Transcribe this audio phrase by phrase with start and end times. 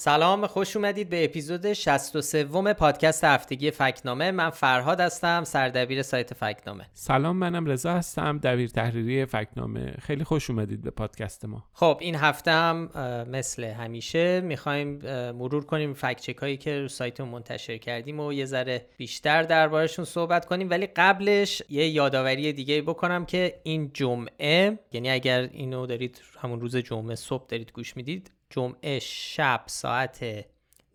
[0.00, 2.44] سلام خوش اومدید به اپیزود 63
[2.74, 4.30] پادکست هفتگی فکنامه.
[4.30, 6.86] من فرهاد هستم سردبیر سایت فکنامه.
[6.94, 9.94] سلام منم رضا هستم دبیر تحریری فکنامه.
[10.00, 11.64] خیلی خوش اومدید به پادکست ما.
[11.72, 12.90] خب این هفته هم
[13.30, 14.88] مثل همیشه می‌خوایم
[15.32, 20.46] مرور کنیم فکچک هایی که رو سایت منتشر کردیم و یه ذره بیشتر دربارشون صحبت
[20.46, 20.70] کنیم.
[20.70, 26.76] ولی قبلش یه یادآوری دیگه بکنم که این جمعه یعنی اگر اینو دارید همون روز
[26.76, 30.24] جمعه صبح دارید گوش می‌دید جمعه شب ساعت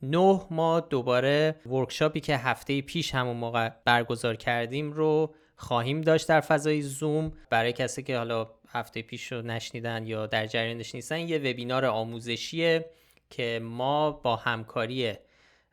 [0.04, 6.28] نه ما دوباره workshop ی که هفته پیش همون موقع برگزار کردیم رو خواهیم داشت
[6.28, 7.32] در فضای زوم.
[7.50, 12.86] برای کسی که حالا هفته پیش رو نشنیدن یا در جریانش نیستن یه وبینار آموزشیه
[13.30, 15.14] که ما با همکاری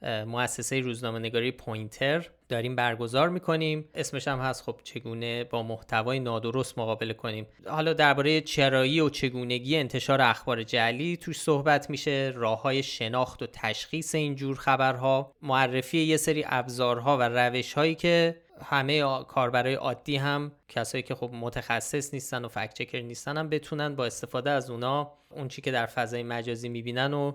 [0.02, 3.88] مؤسسه روزنامه نگاری پوینتر داریم برگزار می‌کنیم.
[3.94, 7.46] اسمش هم هست خب چگونه با محتوای نادرست مقابله کنیم.
[7.66, 12.32] حالا درباره چرایی و چگونگی انتشار اخبار جعلی توش صحبت میشه.
[12.34, 15.32] راه های شناخت و تشخیص اینجور خبرها.
[15.42, 21.30] معرفی یه سری ابزارها و روش هایی که همه کاربرای عادی هم کسایی که خب
[21.32, 25.70] متخصص نیستن و fact checker نیستن هم بتونن با استفاده از اونا اون چی که
[25.70, 27.32] در فضای مجازی می‌بینن و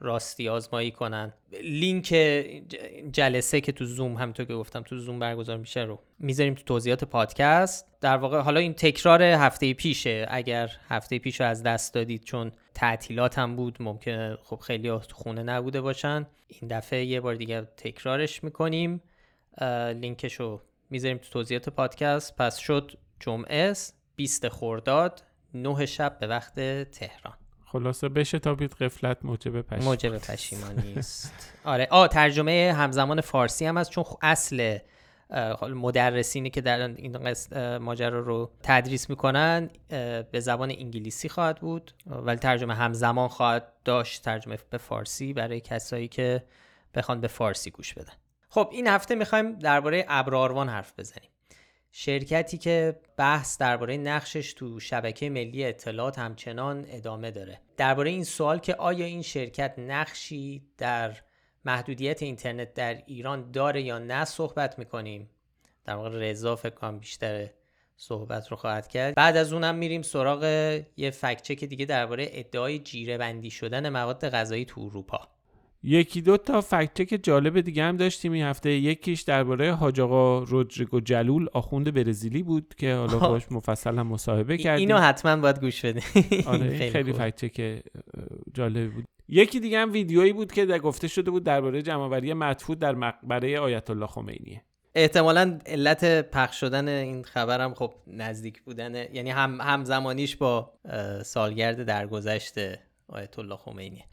[0.00, 1.32] راستی آزمایی کنن.
[1.62, 2.06] لینک
[3.12, 7.04] جلسه که تو زوم همونطور که گفتم تو زوم برگزار میشه رو می‌ذاریم تو توضیحات
[7.04, 7.86] پادکست.
[8.00, 10.26] در واقع حالا این تکرار هفته پیشه.
[10.28, 15.42] اگر هفته پیش رو از دست دادید چون تعطیلات هم بود ممکنه خب خیلی خونه
[15.42, 16.26] نبوده باشن.
[16.48, 19.02] این دفعه یه بار دیگه تکرارش می‌کنیم.
[19.94, 22.36] لینکش رو می‌ذاریم تو توضیحات پادکست.
[22.36, 23.72] پس شد جمعه
[24.16, 25.22] 20 خورداد
[25.54, 26.54] 9 شب به وقت
[26.90, 27.34] تهران.
[27.74, 31.52] خلاصه بشه تا بیت قفلت موجب پشیمانی موجب پشیمانی است.
[31.64, 31.88] آره.
[31.90, 34.78] آ ترجمه همزمان فارسی هم هست چون اصل
[35.62, 37.34] مدرسینی که در این
[37.78, 39.70] ماجرا رو تدریس می‌کنن
[40.32, 41.92] به زبان انگلیسی خواهد بود.
[42.06, 46.44] ولی ترجمه همزمان خواهد داشت ترجمه به فارسی برای کسایی که
[46.94, 48.12] بخوان به فارسی گوش بدن.
[48.48, 51.30] خب این هفته می‌خوایم درباره ابراروان حرف بزنیم.
[51.96, 57.60] شرکتی که بحث درباره نقشش تو شبکه ملی اطلاعات همچنان ادامه داره.
[57.76, 61.16] درباره این سوال که آیا این شرکت نقشی در
[61.64, 65.30] محدودیت اینترنت در ایران داره یا نه صحبت می‌کنیم.
[65.84, 67.50] در واقع رضا فکر کنم بیشتر
[67.96, 69.14] صحبت رو خواهد کرد.
[69.14, 70.42] بعد از اونم میریم سراغ
[70.96, 75.33] یه فکچک دیگه درباره ادعای جیره بندی شدن مواد غذایی تو اروپا.
[75.86, 78.32] یکی دو تا فکت جالب دیگه هم داشتیم.
[78.32, 83.98] این هفته یکیش درباره حاج آقا رودریگو جلول آخوند برزیلی بود که حالا باش مفصل
[83.98, 84.88] هم مصاحبه کردیم.
[84.88, 86.02] اینو حتما باید گوش بدیم
[86.46, 87.82] آره خیلی فکت
[88.54, 89.04] جالب بود.
[89.28, 93.60] یکی دیگه هم ویدیویی بود که در گفته شده بود درباره جمعآوری مدفوع در مقبره
[93.60, 94.60] آیت الله خمینی.
[94.94, 100.72] احتمالا علت پخش شدن این خبرم خب نزدیک بودن یعنی هم همزمانیش با
[101.24, 102.54] سالگرد درگذشت
[103.08, 104.04] آیت الله خمینی.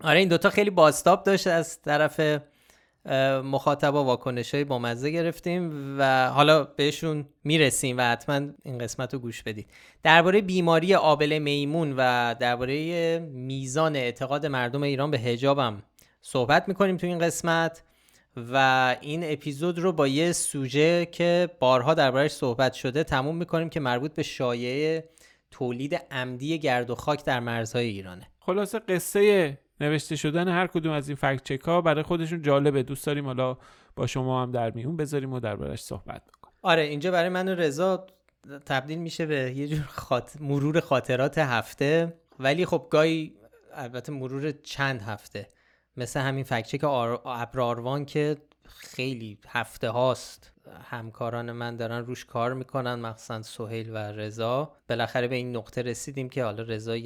[0.00, 2.40] آره این دوتا خیلی باستاب داشت از طرف
[3.44, 9.20] مخاطبا واکنش های با مزه گرفتیم و حالا بهشون می‌رسیم و حتما این قسمت رو
[9.20, 9.70] گوش بدید.
[10.02, 15.82] درباره بیماری آبل میمون و درباره میزان اعتقاد مردم ایران به هجابم
[16.22, 17.82] صحبت می‌کنیم تو این قسمت
[18.52, 23.80] و این اپیزود رو با یه سوژه که بارها دربارهش صحبت شده تموم می‌کنیم که
[23.80, 25.08] مربوط به شایعه
[25.50, 28.28] تولید عمدی گرد و خاک در مرزهای ایرانه.
[28.40, 32.82] خلاصه قصه نوشته شدن هر کدوم از این فکت چک ها برای خودشون جالبه.
[32.82, 33.58] دوست داریم حالا
[33.96, 36.56] با شما هم در میون بذاریم و دربارش صحبت بکنیم.
[36.62, 38.06] آره اینجا برای من رضا
[38.66, 40.36] تبدیل میشه به یه جور خاط...
[40.40, 42.14] مرور خاطرات هفته.
[42.38, 43.34] ولی خب گاهی
[43.74, 45.48] البته مرور چند هفته.
[45.96, 47.20] مثل همین فکچک آر...
[47.26, 50.52] ابراروان که خیلی هفته هاست.
[50.90, 54.72] همکاران من دارن روش کار می‌کنن مخصوصا سهیل و رضا.
[54.88, 56.96] بالاخره به این نقطه رسیدیم که حالا رضا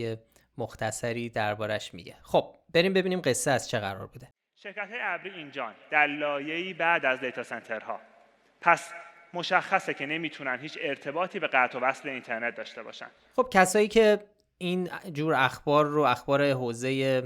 [0.60, 2.16] مختصری دربارش میگه.
[2.22, 4.28] خب بریم ببینیم قصه از چه قرار بوده.
[4.56, 8.00] شرکت های ابری اینجان در لایه‌ای بعد از دیتا سنترها
[8.60, 8.92] پس
[9.34, 13.06] مشخصه که نمی‌تونن هیچ ارتباطی به قطع و وصل اینترنت داشته باشن.
[13.36, 14.18] خب کسایی که
[14.58, 17.22] این جور اخبار رو اخبار حوزه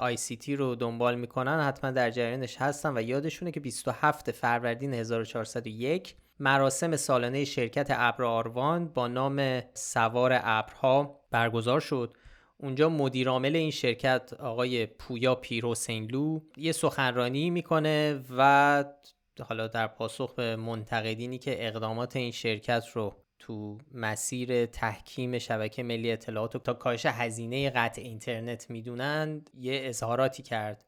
[0.00, 4.94] آی سی تی رو دنبال می‌کنن حتما در جریانش هستن و یادشونه که 27 فروردین
[4.94, 12.14] 1401 مراسم سالانه شرکت ابر آروان با نام سوار ابرها برگزار شد.
[12.62, 18.84] اونجا مدیرعامل این شرکت آقای پویا پیرو سینلو یه سخنرانی می‌کنه و
[19.40, 26.12] حالا در پاسخ به منتقدینی که اقدامات این شرکت رو تو مسیر تحکیم شبکه ملی
[26.12, 30.84] اطلاعات و تا کاهش هزینه قطع اینترنت می‌دونن یه اظهاراتی کرد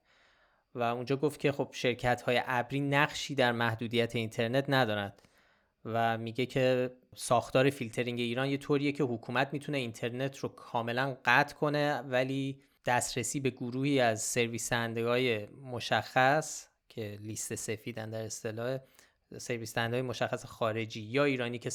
[0.75, 5.23] و اونجا گفت که خب شرکت های ابری نقشی در محدودیت اینترنت ندارند.
[5.85, 11.55] و میگه که ساختار فیلترینگ ایران یه طوریه که حکومت می‌تونه اینترنت رو کاملا قطع
[11.55, 18.79] کنه ولی دسترسی به گروهی از سرویس های مشخص که لیست سفیدن در اصطلاح
[19.39, 21.71] سرویس های مشخص خارجی یا ایرانی که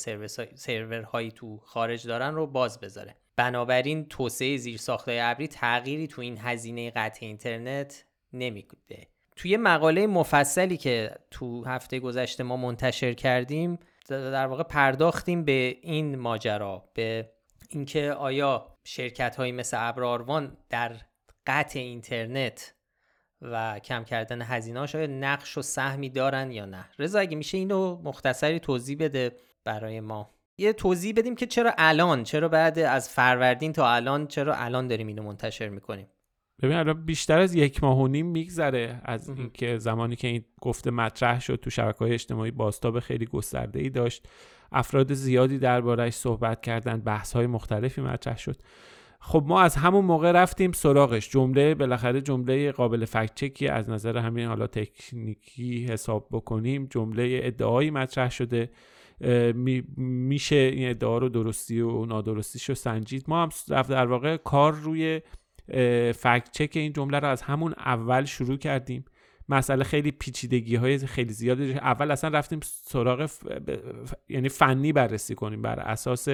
[0.56, 3.16] سرورهایی تو خارج دارن رو باز بذاره.
[3.36, 9.08] بنابراین توسعه زیر ساختای ابری تغییری تو این هزینه قطع اینترنت نمیده.
[9.36, 16.16] توی مقاله مفصلی که تو هفته گذشته ما منتشر کردیم در واقع پرداختیم به این
[16.16, 17.32] ماجرا به
[17.70, 20.96] اینکه آیا شرکت هایی مثل ابراروان در
[21.48, 22.74] قطع اینترنت
[23.42, 28.02] و کم کردن هزینه آیا نقش و سهمی دارن یا نه؟ رضا اگه میشه اینو
[28.04, 30.34] مختصری توضیح بده برای ما.
[30.58, 35.08] یه توضیح بدیم که چرا الان چرا بعد از فروردین تا الان چرا الان داریم
[35.08, 36.08] اینو منتشر می‌کنیم.
[36.62, 40.92] ببین الان بیشتر از یک ماه و نیم میگذره از اینکه زمانی که این گفته
[40.92, 44.28] مطرح شد تو شبکه های اجتماعی باستاب خیلی گسترده ای داشت
[44.72, 48.56] افراد زیادی دربارهش صحبت کردن بحث های مختلفی مطرح شد.
[49.20, 51.30] خب ما از همون موقع رفتیم سراغش.
[51.30, 57.92] جمله بالاخره جمله قابل فکت چکی از نظر همین حالا تکنیکی حساب بکنیم جمله ادعایی
[57.92, 58.70] مطرح شده.
[59.98, 63.26] میشه این ادعا رو درستی و نادرستیش رو سنجید.
[63.28, 63.50] ما هم
[63.90, 65.22] در واقع کار روی
[66.12, 69.06] فکت چک این جمله رو از همون اول شروع کردیم.
[69.50, 73.30] مسئله خیلی پیچیدگی های خیلی زیادی اول اصلا رفتیم سراغ
[74.30, 76.28] یعنی فنی بررسی کنیم بر اساس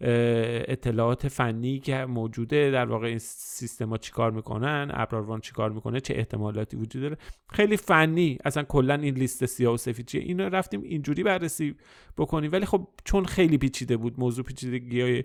[0.00, 2.70] اطلاعات فنی که موجوده.
[2.70, 7.16] در واقع این سیستما چیکار می‌کنن؟ ابراروان چیکار می‌کنه؟ چه احتمالاتی وجود داره؟
[7.52, 8.38] خیلی فنی.
[8.44, 11.74] اصلا کلا این لیست سیاه و سفید چیه؟ اینو رفتیم اینجوری بررسی
[12.16, 12.52] بکنیم.
[12.52, 15.24] ولی خب چون خیلی پیچیده بود موضوع پیچیدگی های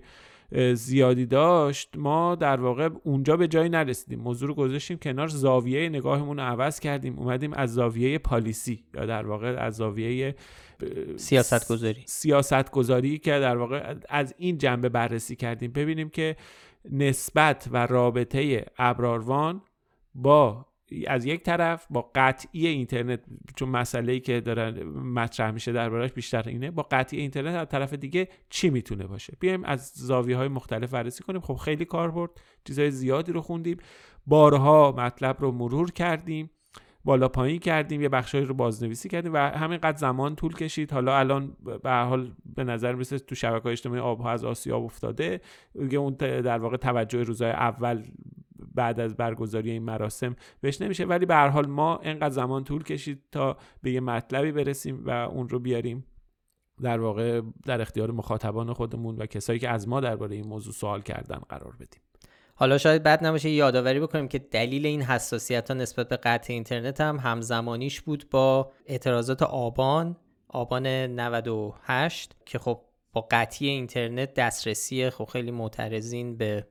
[0.73, 4.19] زیادی داشت ما در واقع اونجا به جایی نرسیدیم.
[4.19, 7.19] موضوع رو گذاشتیم کنار زاویه نگاهمون رو عوض کردیم.
[7.19, 10.35] اومدیم از زاویه پالیسی یا در واقع از زاویه
[11.15, 15.71] سیاست گذاری سیاست گذاری که در واقع از این جنبه بررسی کردیم.
[15.71, 16.35] ببینیم که
[16.91, 19.61] نسبت و رابطه ابراروان
[20.15, 20.65] با
[21.07, 23.19] از یک طرف با قطعی اینترنت
[23.55, 27.93] چون مسئله ای که داره مطرح میشه دربارش بیشتر اینه با قطعی اینترنت از طرف
[27.93, 31.41] دیگه چی می‌تونه باشه؟ بیایم از زاویه های مختلف بررسی کنیم.
[31.41, 32.31] خب خیلی کار برد.
[32.65, 33.77] چیزهای زیادی رو خوندیم.
[34.27, 36.49] بارها مطلب رو مرور کردیم.
[37.05, 38.01] بالا پایین کردیم.
[38.01, 40.91] یه بخشایی رو بازنویسی کردیم و همینقدر زمان طول کشید.
[40.91, 45.41] حالا الان به حال به نظر میسه تو شبکه اجتماعی آبها از آسیاب افتاده.
[45.75, 48.03] اون در واقع توجه روزهای اول
[48.75, 51.05] بعد از برگزاری این مراسم بهش نمیشه.
[51.05, 55.09] ولی به هر حال ما انقدر زمان طول کشید تا به یه مطلبی برسیم و
[55.09, 56.05] اون رو بیاریم
[56.81, 61.01] در واقع در اختیار مخاطبان خودمون و کسایی که از ما درباره این موضوع سوال
[61.01, 62.01] کردن قرار بدیم.
[62.55, 67.01] حالا شاید بد نباشه یادآوری بکنیم که دلیل این حساسیت ها نسبت به قطع اینترنت
[67.01, 70.17] هم همزمانیش بود با اعتراضات آبان
[70.47, 72.81] آبان 98 که خب
[73.13, 76.67] با قطعی اینترنت دسترسی خب خیلی معترضین به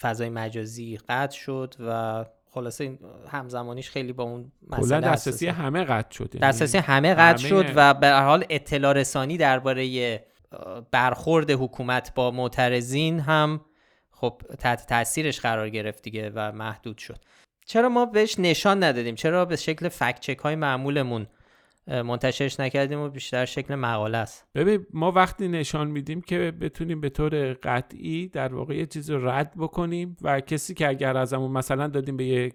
[0.00, 2.98] فضای مجازی قطع شد و خلاصه
[3.28, 6.34] همزمانیش خیلی با اون مسئله دسترسی همه قطع شد.
[6.34, 10.24] یعنی دسترسی همه قطع شد و به حال اطلاع رسانی درباره
[10.90, 13.60] برخورد حکومت با معترضین هم
[14.10, 17.18] خب تحت تاثیرش قرار گرفت دیگه و محدود شد.
[17.66, 21.26] چرا ما بهش نشان ندادیم؟ چرا به شکل فکت چک های معمولمون
[21.86, 24.46] منتشرش نکردیم و بیشتر شکل مقاله است.
[24.54, 29.28] ببین ما وقتی نشان میدیم که بتونیم به طور قطعی در واقع یه چیز رو
[29.28, 32.54] رد بکنیم و کسی که اگر ازمون مثلا دادیم به یک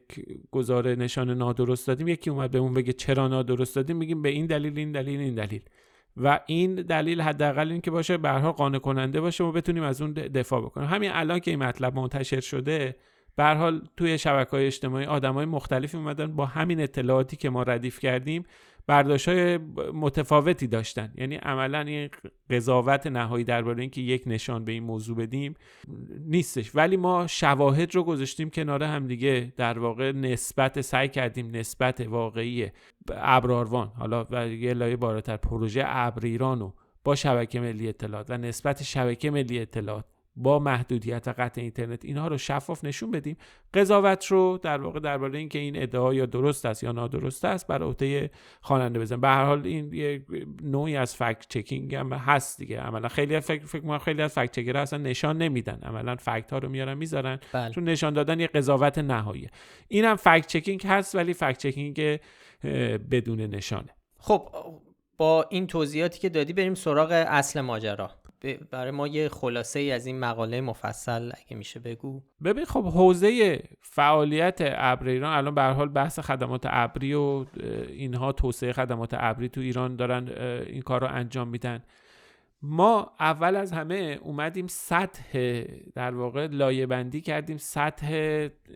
[0.51, 4.77] گزاره نشان نادرست دادیم یکی اومد بهمون بگه چرا نادرست دادیم میگیم به این دلیل
[4.77, 5.62] این دلیل این دلیل.
[6.17, 10.01] و این دلیل حداقل این که باشه به هر قانع کننده باشه و بتونیم از
[10.01, 10.88] اون دفاع بکنیم.
[10.88, 12.96] همین الان که این مطلب منتشر شده
[13.36, 18.44] به توی شبکه های اجتماعی آدمای مختلفی اومدن با همین اطلاعاتی که ما ردیف کردیم
[18.88, 19.58] برداشت های
[19.94, 21.13] متفاوتی داشتن.
[21.18, 22.10] یعنی عملا این
[22.50, 25.54] قضاوت نهایی درباره اینکه یک نشان به این موضوع بدیم
[26.20, 26.75] نیستش.
[26.75, 32.72] ولی ما شواهد رو گذاشتیم کنار هم دیگه در واقع نسبت سعی کردیم نسبت واقعی
[33.10, 36.74] ابراروان حالا و یه لایه بالاتر پروژه ابر رو
[37.04, 40.06] با شبکه ملی اطلاعات و نسبت شبکه ملی اطلاعات
[40.38, 43.38] با محدودیت قطع اینترنت اینها رو شفاف نشون بدیم.
[43.74, 47.84] قضاوت رو در واقع درباره اینکه این ادعا یا درست است یا نادرست است بر
[47.84, 49.22] عهده خواننده بزنیم.
[49.22, 50.25] به هر حال این یه
[50.63, 52.80] نوعی از فکت چکینگ هم هست دیگه.
[52.80, 55.80] عملا خیلی فکر فکر خیلی از فکت چکرها اصلا نشان نمیدن.
[55.84, 57.39] عملا فکت ها رو میارن می‌ذارن.
[57.54, 57.74] بله.
[57.74, 59.50] چون نشان دادن یه قضاوت نهایی.
[59.88, 62.20] این هم فکت چکینگ هست ولی فکت چکینگ
[63.12, 63.89] بدون نشانه.
[64.20, 64.50] خب
[65.18, 68.12] با این توضیحاتی که دادی بریم سراغ اصل ماجرا.
[68.72, 72.24] برای ما یه خلاصه ای از این مقاله مفصل اگه میشه بگو.
[72.44, 77.46] ببین خب حوزه فعالیت ابر ایران الان به حال بحث خدمات ابری و
[77.88, 80.30] اینها توسعه خدمات ابری تو ایران دارن
[80.68, 81.84] این کار رو انجام میدن.
[82.62, 85.63] ما اول از همه اومدیم سطح
[85.96, 88.08] در واقع لایه بندی کردیم سطح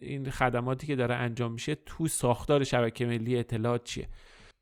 [0.02, 4.08] این خدماتی که داره انجام میشه تو ساختار شبکه ملی اطلاعات چیه.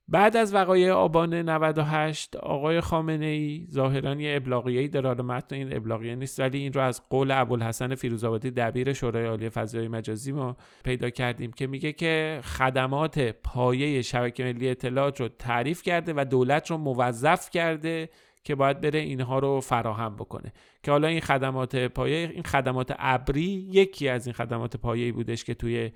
[0.10, 5.08] بعد از وقایع آبان 98 آقای خامنه ای ظاهرا یه ابلاغیه‌ای داره.
[5.08, 9.50] حالا متن این ابلاغیه نیست ولی این رو از قول ابوالحسن فیروزآبادی دبیر شورای عالی
[9.50, 15.82] فضای مجازی ما پیدا کردیم که میگه که خدمات پایه شبکه ملی اطلاعات رو تعریف
[15.82, 18.10] کرده و دولت رو موظف کرده
[18.44, 20.54] که باید بره اینها رو فراهم بکنه.
[20.84, 25.54] که حالا این خدمات پایه این خدمات ابری یکی از این خدمات پایه‌ای بودش که
[25.54, 25.92] توی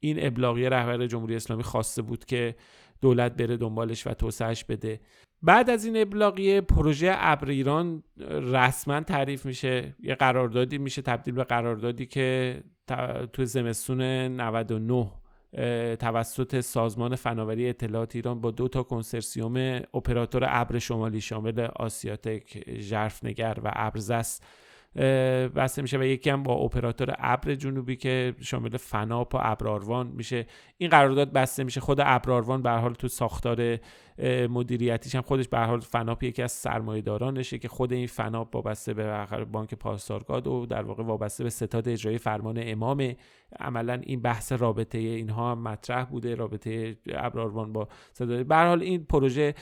[0.00, 2.54] این ابلاغیه رهبر جمهوری اسلامی خواسته بود که
[3.00, 5.00] دولت بره دنبالش و توسعهش بده.
[5.42, 9.94] بعد از این ابلاغیه پروژه ابر ایران رسما تعریف میشه.
[10.00, 12.62] یه قراردادی میشه تبدیل به قراردادی که
[13.32, 15.10] تو زمستون 99
[15.96, 23.58] توسط سازمان فناوری اطلاعات ایران با دو تا کنسرسیوم اپراتور ابر شمالی شامل آسیاتک، ژرفنگر
[23.64, 24.40] و ابرزس
[25.56, 30.46] بسته میشه و یکی هم با اپراتور ابر جنوبی که شامل فناپ و ابراروان میشه.
[30.78, 31.80] این قرارداد بسته میشه.
[31.80, 33.78] خود ابراروان به حال تو ساختار
[34.50, 39.26] مدیریتیش هم خودش به حال فناپ یکی از سرمایه‌دارانشه که خود این فناپ وابسته به
[39.52, 43.12] بانک پاسارگاد و در واقع وابسته به ستاد اجرایی فرمان امام.
[43.60, 48.46] عملا این بحث رابطه اینها هم مطرح بوده رابطه ابراروان با ستاد.
[48.46, 49.54] به حال این پروژه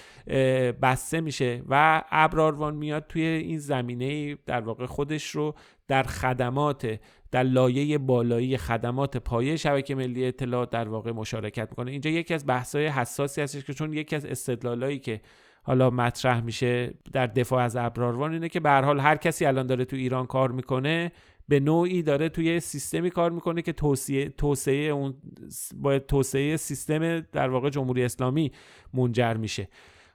[0.82, 5.54] بسته میشه و ابراروان میاد توی این زمینه در واقع خودش رو
[5.92, 11.90] در خدمات در لایه بالایی خدمات پایه شبکه ملی اطلاعات در واقع مشارکت می‌کنه.
[11.90, 15.20] اینجا یکی از بحث‌های حساسی هستش که چون یکی از استدلالایی که
[15.62, 19.66] حالا مطرح میشه در دفاع از ابراروان اینه که به هر حال هر کسی الان
[19.66, 21.12] داره تو ایران کار می‌کنه
[21.48, 25.14] به نوعی داره توی سیستمی کار می‌کنه که توسعه توسعه اون
[25.74, 28.52] با توسعه سیستم در واقع جمهوری اسلامی
[28.94, 29.68] منجر میشه.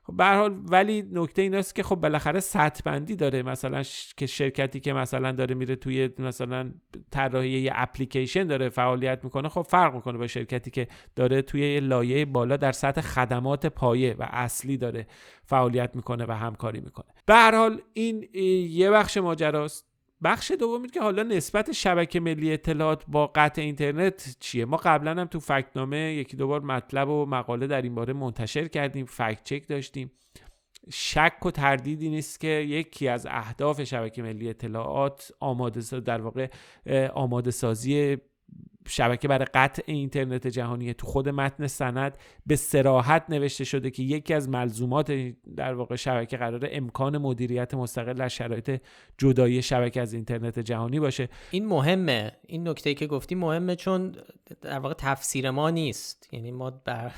[0.08, 3.44] خب به حال ولی نکته این است که خب بالاخره سطح بندی داره.
[3.44, 3.84] مثلا
[4.18, 6.72] که شرکتی که مثلا داره میره توی مثلا
[7.12, 12.26] طراحی یه اپلیکیشن داره فعالیت می‌کنه خب فرق می‌کنه با شرکتی که داره توی لایه
[12.26, 15.08] بالا در سطح خدمات پایه و اصلی داره
[15.46, 17.06] فعالیت می‌کنه و همکاری می‌کنه.
[17.26, 18.30] به هر حال این
[18.70, 19.87] یه بخش ماجراست.
[20.24, 25.26] بخش دومی که حالا نسبت شبکه ملی اطلاعات با قطع اینترنت چیه؟ ما قبلا هم
[25.26, 30.12] تو فکتنامه یکی دوبار مطلب و مقاله در این باره منتشر کردیم فکت چک داشتیم.
[30.92, 36.48] شک و تردیدی نیست که یکی از اهداف شبکه ملی اطلاعات آماده در واقع
[37.14, 38.18] آماده سازی
[38.88, 44.34] شبکه برای قطع اینترنت جهانی تو خود متن سند به سراحت نوشته شده که یکی
[44.34, 45.12] از ملزومات
[45.56, 48.82] در واقع شبکه قرار امکان مدیریت مستقل در شرایط
[49.18, 51.30] جدایی شبکه از اینترنت جهانی باشه.
[51.52, 52.32] این مهمه.
[52.48, 54.16] این نکته که گفتی مهمه چون
[54.62, 56.30] در واقع تفسیر ما نیست.
[56.32, 57.12] یعنی ما بر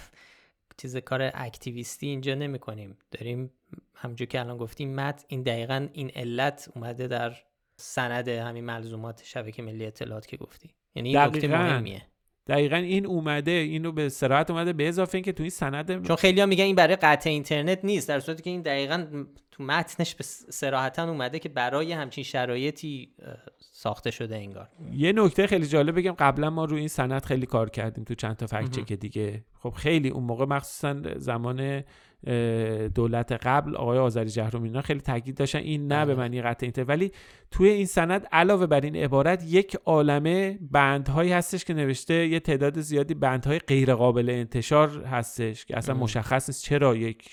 [0.77, 3.51] چیز کار اکتیویستی اینجا نمی کنیم داریم
[3.95, 7.37] همجور که الان گفتیم مت این دقیقا این علت اومده در
[7.77, 10.78] سند همین ملزومات شبکه ملی اطلاعات که گفتی.
[10.95, 12.01] یعنی این نکته مهمیه.
[12.47, 16.39] دقیقا این اومده اینو به سراحت اومده به اضافه اینکه تو این سند چون خیلی
[16.39, 19.05] ها میگن این برای قطع اینترنت نیست در صورتی که این دقیقا
[19.51, 23.15] تو متنش به سراحتا اومده که برای همچین شرایطی
[23.71, 24.69] ساخته شده انگار.
[24.91, 28.35] یه نکته خیلی جالب بگم قبلا ما روی این سند خیلی کار کردیم تو چند
[28.35, 29.45] تا فکت که دیگه.
[29.59, 31.83] خب خیلی اون موقع مخصوصا زمان
[32.95, 35.59] دولت قبل آقای آذری جهرومی اینا خیلی تاکید داشتن.
[35.59, 36.23] این نه به بله.
[36.23, 37.11] معنی قطع اینترنت ولی
[37.51, 42.79] توی این سند علاوه بر این عبارت یک عالمه بندهایی هستش که نوشته یه تعداد
[42.79, 47.29] زیادی بندهای غیر قابل انتشار هستش که اصلا مشخص نیست چرا یک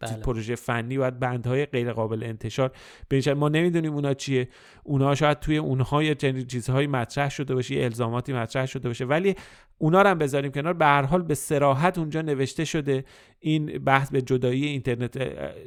[0.00, 0.16] بله.
[0.16, 2.72] پروژه فنی باید بندهای غیر قابل انتشار
[3.10, 4.48] بنشن ما نمی‌دونیم اونا چیه.
[4.84, 6.14] اونا شاید توی اونها یه
[6.48, 9.04] چیزهایی مطرح شده باشه یه الزاماتی مطرح شده باشه.
[9.04, 9.34] ولی
[9.78, 10.72] اونا رو هم بذاریم کنار.
[10.72, 13.04] به هر حال به سراحت اونجا نوشته شده.
[13.40, 15.18] این بحث به جدایی اینترنت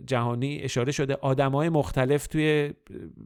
[0.06, 1.18] جهانی اشاره شده.
[1.22, 2.74] آدمای مختلف توی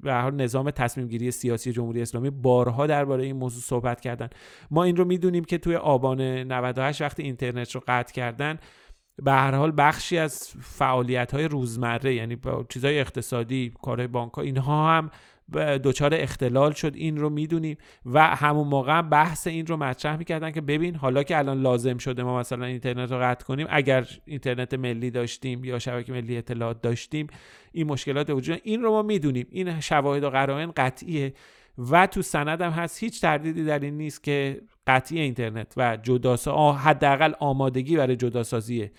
[0.02, 4.30] به هر حال نظام تصمیم گیری سیاسی جمهوری اسلامی بارها درباره این موضوع صحبت کردن.
[4.72, 8.60] ما این رو می‌دونیم که توی آبان 98 وقتی اینترنت رو قطع کردن
[9.22, 14.42] به هر حال بخشی از فعالیت های روزمره یعنی با چیزهای اقتصادی کارهای بانک ها
[14.42, 15.12] اینها هم
[15.84, 16.96] دچار اختلال شد.
[16.96, 21.38] این رو می‌دونیم و همون موقع بحث این رو مطرح می‌کردن که ببین حالا که
[21.38, 26.12] الان لازم شده ما مثلا اینترنت رو قطع کنیم اگر اینترنت ملی داشتیم یا شبکه
[26.12, 27.28] ملی اطلاعات داشتیم
[27.72, 29.48] این مشکلات وجود این رو ما می‌دونیم.
[29.50, 31.34] این شواهد و قرائن قطعیه.
[31.90, 36.72] و تو سند هم هست هیچ تردیدی در این نیست که قطعی اینترنت و جداسا
[36.72, 38.92] حداقل آمادگی برای جداسازی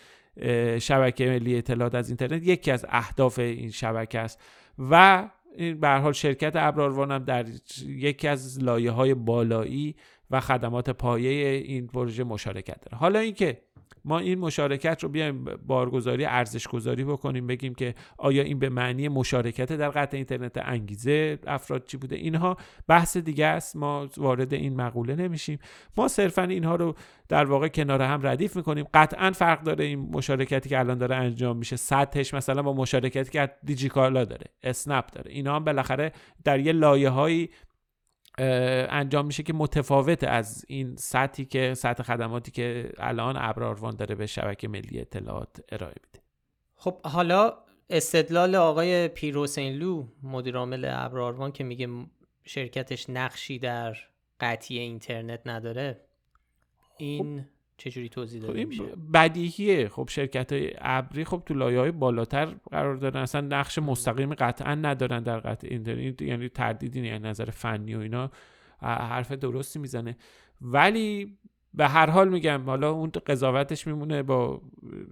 [0.79, 4.41] شبکه ملی اطلاعات از اینترنت یکی از اهداف این شبکه است.
[4.79, 7.47] و این به حال شرکت ابراروان هم در
[7.87, 9.97] یکی از لایه های بالایی
[10.31, 12.99] و خدمات پایه این پروژه مشارکت داره.
[12.99, 13.63] حالا اینکه
[14.05, 19.09] ما این مشارکت رو بیایم بارگذاری ارزش گذاری بکنیم بگیم که آیا این به معنی
[19.09, 22.57] مشارکت در قطع اینترنت انگیزه افراد چی بوده؟ اینها
[22.89, 23.77] بحث دیگه است.
[23.77, 25.59] ما وارد این مقوله نمیشیم.
[25.97, 26.95] ما صرفا اینها رو
[27.29, 28.87] در واقع کنار هم ردیف می‌کنیم.
[28.95, 31.77] قطعا فرق داره این مشارکتی که الان داره انجام میشه.
[31.77, 35.31] سطحش مثلا با مشارکتی که دیجیکالا داره اسنپ داره.
[35.31, 36.13] اینا هم بالاخره
[36.45, 37.11] در یه لایه
[38.39, 44.27] انجام میشه که متفاوت از این سطحی که سطح خدماتی که الان ابراروان داره به
[44.27, 46.25] شبکه ملی اطلاعات ارائه میده.
[46.75, 47.55] خب حالا
[47.91, 51.89] استدلال آقای پیر حسین لو مدیر عامل ابراروان که میگه
[52.45, 53.97] شرکتش نقشی در
[54.41, 56.01] قطعی اینترنت نداره
[56.97, 59.89] این خب چجوری توضیح داده خب میشه؟ بدیهیه.
[59.89, 63.17] خب شرکت های ابری خب تو لایه های بالاتر قرار دارن.
[63.23, 68.31] اصلا نقش مستقیم قطعا ندارن در قطع اینترنت یعنی تردیدی یعنی نظر فنی و اینا.
[68.83, 70.17] حرف درستی می‌زنه.
[70.61, 71.37] ولی
[71.75, 74.63] به هر حال میگم حالا اون قضاوتش میمونه با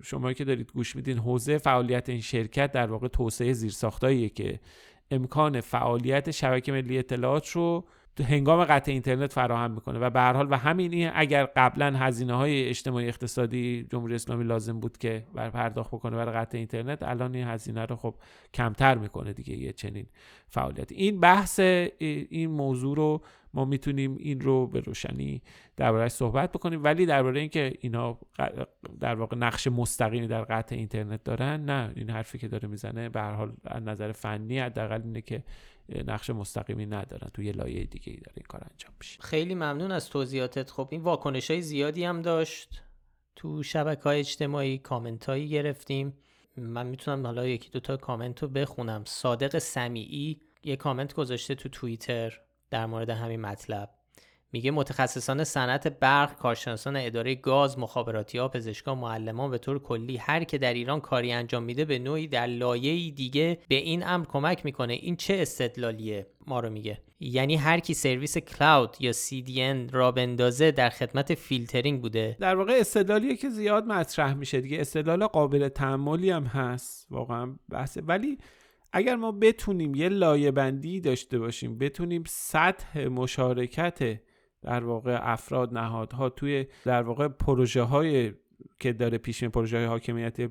[0.03, 4.61] شما که دارید گوش میدین حوزه فعالیت این شرکت در واقع توسعه زیرساختاییه که
[5.11, 7.85] امکان فعالیت شبکه ملی اطلاعات رو
[8.21, 9.99] هنگام قطع اینترنت فراهم می‌کنه.
[9.99, 14.81] و به هر حال و همین اگر قبلا هزینه های اجتماعی اقتصادی جمهوری اسلامی لازم
[14.81, 18.15] بود که بر پرداخت بکنه برای قطع اینترنت الان این هزینه رو خب
[18.55, 20.07] کمتر می‌کنه دیگه یه چنین
[20.49, 20.93] فعالیت.
[20.93, 23.23] این بحث این موضوع رو
[23.55, 25.43] ما می‌تونیم این رو به روشنی
[25.77, 26.85] دربارهش صحبت بکنیم.
[26.85, 28.19] ولی درباره اینکه اینا
[29.01, 31.93] در واقع نقش مستقیمی در قطع اینترنت دارن نه.
[31.97, 35.43] این حرفی که داره می‌زنه به هر حال از نظر فنی حداقل اینه که
[36.07, 37.31] نقش مستقیمی ندارن.
[37.35, 39.23] توی لایه دیگه ای داره این کار انجام میشه.
[39.23, 40.71] خیلی ممنون از توضیحاتت.
[40.71, 42.83] خب این واکنش های زیادی هم داشت.
[43.37, 46.19] تو شبکه های اجتماعی کامنت هایی گرفتیم.
[46.57, 49.05] من می‌تونم حالا یکی دوتا کامنت رو بخونم.
[49.07, 54.00] صادق سمیعی یه کامنت گذاشته تو توییتر در مورد همین مطلب.
[54.53, 60.45] میگه متخصصان صنعت برق کارشناسان اداره گاز مخابراتی ها پزشکان معلمان به طور کلی هر
[60.45, 64.65] که در ایران کاری انجام میده به نوعی در لایه دیگه به این امر کمک
[64.65, 64.93] می‌کنه.
[64.93, 66.99] این چه استدلالیه؟ ما رو میگه.
[67.21, 72.37] یعنی هر کی سرویس cloud یا CDN راه بندازه در خدمت فیلترینگ بوده.
[72.41, 74.81] در واقع استدلالیه که زیاد مطرح میشه دیگه.
[74.81, 77.07] استدلال قابل تأملی هم هست.
[77.11, 78.39] واقعا بحثه ولی
[78.93, 84.21] اگر ما بتونیم یه لایه بندی داشته باشیم بتونیم سطح مشارکت
[84.63, 88.33] در واقع افراد نهادها توی در واقع پروژه های
[88.81, 90.51] که داره پیش پروژه های حاکمیت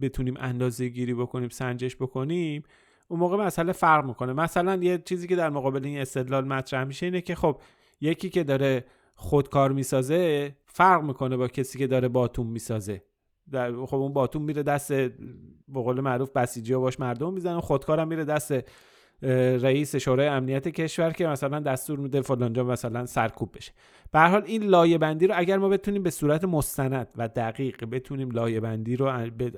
[0.00, 2.62] بتونیم اندازه گیری بکنیم سنجش بکنیم
[3.08, 4.32] اون موقع مسئله فرق می‌کنه.
[4.32, 7.60] مثلا یه چیزی که در مقابل این استدلال مطرح میشه اینه که خب
[8.00, 13.02] یکی که داره خودکار می‌سازه فرق می‌کنه با کسی که داره باتوم می‌سازه.
[13.50, 15.12] در خب اون باتوم میره دست به
[15.68, 18.54] قول معروف بسیجی باش مردم می‌زنه خودکارم میره دست
[19.22, 23.72] رئیس شورای امنیت کشور که مثلا دستور میده فلانجا مثلا سرکوب بشه.
[24.12, 28.30] به حال این لایه بندی رو اگر ما بتونیم به صورت مستند و دقیق بتونیم
[28.30, 29.06] لایه بندی رو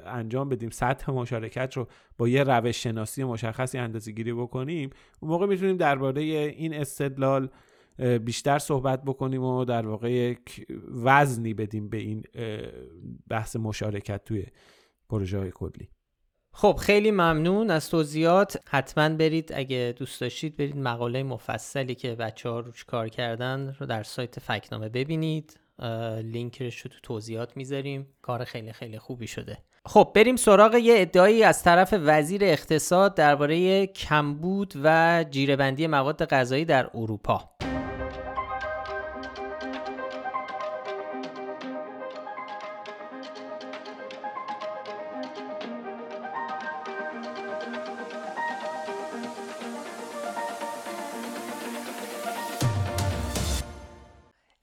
[0.06, 5.46] انجام بدیم سطح مشارکت رو با یه روش شناسی مشخصی اندازه گیری بکنیم اون موقع
[5.46, 7.48] می‌تونیم درباره این استدلال
[8.24, 10.66] بیشتر صحبت بکنیم و در واقع یک
[11.04, 12.22] وزنی بدیم به این
[13.28, 14.46] بحث مشارکت توی
[15.08, 15.88] پروژه های کلی.
[16.54, 18.60] خب خیلی ممنون از توضیحات.
[18.68, 23.86] حتما برید اگه دوست داشتید برید مقاله مفصلی که بچه ها روش کار کردن رو
[23.86, 25.58] در سایت فکنامه ببینید.
[26.22, 28.06] لینکش رو تو توضیحات می‌ذاریم.
[28.22, 29.58] کار خیلی خیلی خوبی شده.
[29.86, 36.64] خب بریم سراغ یه ادعایی از طرف وزیر اقتصاد درباره کمبود و جیرهبندی مواد غذایی
[36.64, 37.50] در اروپا.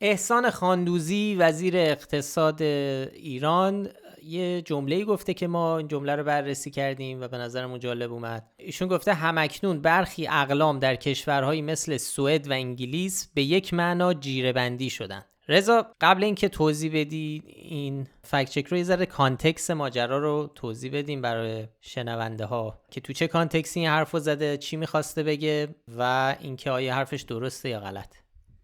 [0.02, 3.90] احسان خاندوزی وزیر اقتصاد ایران
[4.24, 8.52] یه جمله گفته که ما این جمله رو بررسی کردیم و به نظرمون جالب اومد.
[8.58, 14.54] ایشون گفته هم‌اکنون برخی اقلام در کشورهایی مثل سوئد و انگلیس به یک معنا جیره
[14.54, 15.26] بندی شدن.
[15.48, 20.92] رضا قبل اینکه توضیح بدی این fact check رو یه ذره context ماجرا رو توضیح
[20.94, 25.68] بدیم برای شنونده ها که تو چه context ی این حرف زده چی می‌خواسته بگه
[25.98, 28.16] و اینکه آیا حرفش درسته یا غلط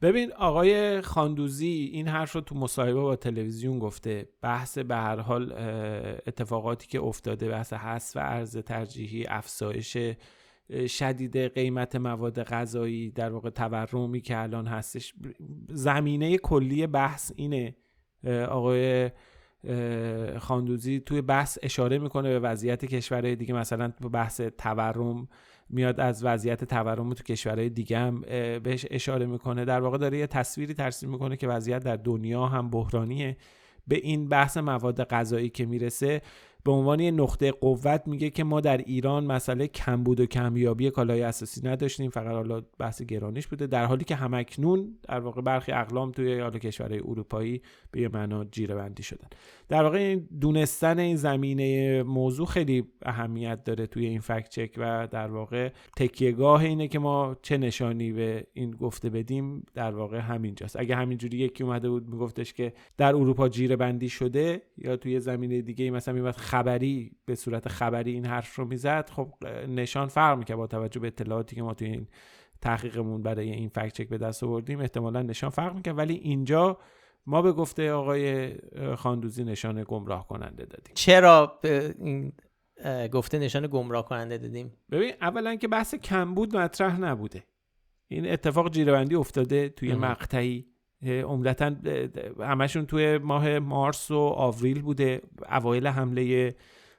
[0.06, 4.30] ببین آقای خاندوزی این حرف رو تو مصاحبه با تلویزیون گفته.
[4.42, 5.54] بحث به هر حال
[6.28, 9.98] اتفاقاتی که افتاده بحث حذف ارز ترجیحی افزایش
[10.88, 15.14] شدید قیمت مواد غذایی در واقع تورمی که الان هستش.
[15.70, 17.76] زمینه کلی بحث اینه.
[18.50, 19.12] آقای
[20.40, 25.28] خاندوزی توی بحث اشاره می‌کنه به وضعیت کشورهای دیگه مثلا بحث تورم.
[25.70, 28.22] میاد از وضعیت تورم تو کشورهای دیگه هم
[28.64, 29.66] بهش اشاره می‌کنه.
[29.66, 33.38] در واقع داره یه تصویری ترسیم می‌کنه که وضعیت در دنیا هم بحرانیه.
[33.88, 36.22] به این بحث مواد غذایی که می‌رسه
[36.66, 41.22] به عنوان یه نقطه قوت میگه که ما در ایران مسئله کمبود و کمیابی کالای
[41.22, 46.12] اساسی نداشتیم فقط حالا بحث گرانیش بوده در حالی که همکنون در واقع برخی اقلام
[46.12, 49.28] توی حالا کشورهای اروپایی به یه معنا جیره بندی شدن.
[49.70, 55.28] در واقع دونستن این زمینه موضوع خیلی اهمیت داره توی این فکت چک و در
[55.28, 60.80] واقع تکیهگاه اینه که ما چه نشانی به این گفته بدیم در واقع همینجاست.
[60.80, 65.62] اگه همینجوری یکی اومده بود میگفتش که در اروپا جیره بندی شده یا توی زمینه
[65.62, 69.34] دیگه مثلا میمد خبری به صورت خبری این حرف رو می‌زد خب
[69.68, 72.08] نشان فرق می‌کرد با توجه به اطلاعاتی که ما توی این
[72.62, 75.98] تحقیقمون برای این فکت چک به دست آوردیم احتمالا نشان فرق می‌کرد.
[75.98, 76.78] ولی اینجا
[77.26, 78.54] ما به گفته آقای
[78.96, 80.94] خاندوزی نشان گمراه کننده دادیم.
[80.94, 82.34] چرا به این
[83.12, 87.44] گفته نشان گمراه کننده دادیم؟ ببین اولا که بحث کمبود مطرح نبوده.
[88.08, 90.75] این اتفاق جیرهبندی افتاده توی مقطعی.
[91.08, 91.76] عمدتا
[92.40, 96.56] همشون توی ماه مارس و آوریل بوده اوایل حمله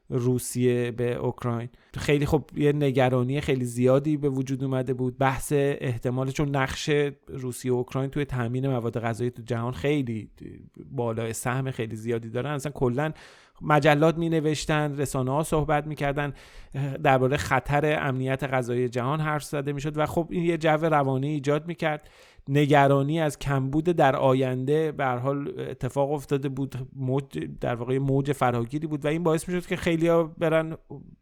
[0.08, 1.68] روسیه به اوکراین.
[1.96, 5.18] خیلی خب یه نگرانی خیلی زیادی به وجود اومده بود.
[5.18, 6.90] بحث احتمال چون نقش
[7.28, 10.30] روسیه و اوکراین توی تامین مواد غذایی تو جهان خیلی
[10.90, 12.50] بالای سهم خیلی زیادی دارن.
[12.50, 13.12] اصلا کلا
[13.60, 16.32] مجلات می نوشتن رسانه ها صحبت می‌کردن
[17.02, 21.66] درباره خطر امنیت غذایی جهان حرف زده می‌شد و خب این یه جو روانی ایجاد
[21.66, 22.08] می‌کرد.
[22.48, 27.24] نگرانی از کمبود در آینده به حال اتفاق افتاده بود موج
[27.60, 30.76] در واقع موج فراگیری بود و این باعث می‌شد که خیلیا برن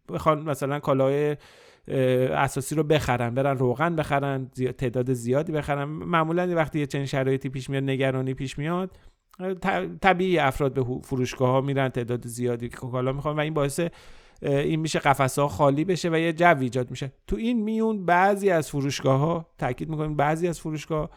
[0.08, 1.36] بخوان مثلا کالای
[2.32, 5.84] اساسی رو بخرن برن روغن بخرن تعداد زیادی بخرن.
[5.84, 8.90] معمولا وقتی یه چنین شرایطی پیش میاد نگرانی پیش میاد
[10.00, 13.80] طبیعی افراد به فروشگاه ها میرن تعداد زیادی که کالا می‌خوان و این باعث
[14.42, 17.12] این میشه قفسه ها خالی بشه و یه جو ایجاد میشه.
[17.26, 21.10] تو این میون بعضی از فروشگاه ها تاکید می‌کنیم بعضی از فروشگاه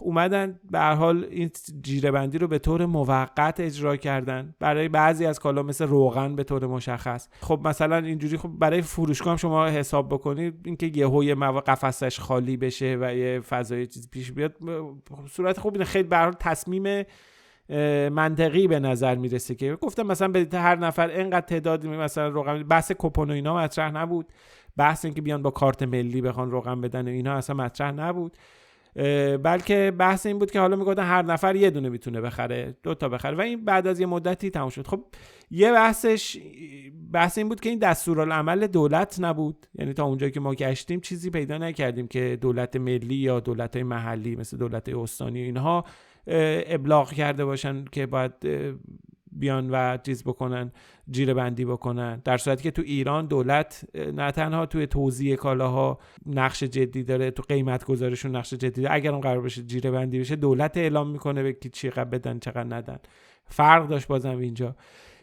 [0.00, 1.50] اومدن به هر حال این
[1.82, 4.54] جیره بندی رو به طور موقت اجرا کردن.
[4.60, 7.28] برای بعضی از کالا مثل روغن به طور مشخص.
[7.40, 12.56] خب مثلا اینجوری خب برای فروشگاه هم شما حساب بکنید اینکه یهو یه قفسش خالی
[12.56, 14.56] بشه و یه فضای چیزی پیش بیاد
[15.30, 15.84] صورت خوب اینه.
[15.84, 17.04] خیلی به تصمیم
[18.10, 22.92] منطقی به نظر می‌رسه که گفتم مثلا به هر نفر اینقدر تعداد مثلا رقم بحث
[22.92, 24.26] کوپن و اینا مطرح نبود.
[24.76, 28.36] بحث اینکه بیان با کارت ملی بخوان رقم بدن و اینا اصلا مطرح نبود.
[29.42, 33.08] بلکه بحث این بود که حالا می‌گفتن هر نفر یه دونه می‌تونه بخره دو تا
[33.08, 34.86] بخره و این بعد از یه مدتی تموم شد.
[34.86, 35.04] خب
[35.50, 36.36] یه بحثش
[37.12, 39.66] بحث این بود که این دستورالعمل دولت نبود.
[39.74, 44.36] یعنی تا اونجایی که ما گشتیم چیزی پیدا نکردیم که دولت ملی یا دولت محلی
[44.36, 45.84] مثل دولت استانی اینها
[46.66, 48.32] ابلاغ کرده باشن که باید
[49.38, 50.72] بیان و چیز بکنن
[51.10, 52.22] جیره بندی بکنن.
[52.24, 57.42] در صورتی که تو ایران دولت نه تنها توی توزیع کالاها نقش جدی داره تو
[57.48, 58.94] قیمت گذارشون نقش جدی داره.
[58.94, 62.76] اگر اون قرار بشه جیره بندی بشه دولت اعلام می‌کنه به کی چقدر بدن چقدر
[62.76, 62.98] ندن.
[63.46, 64.76] فرق داشت بازم اینجا.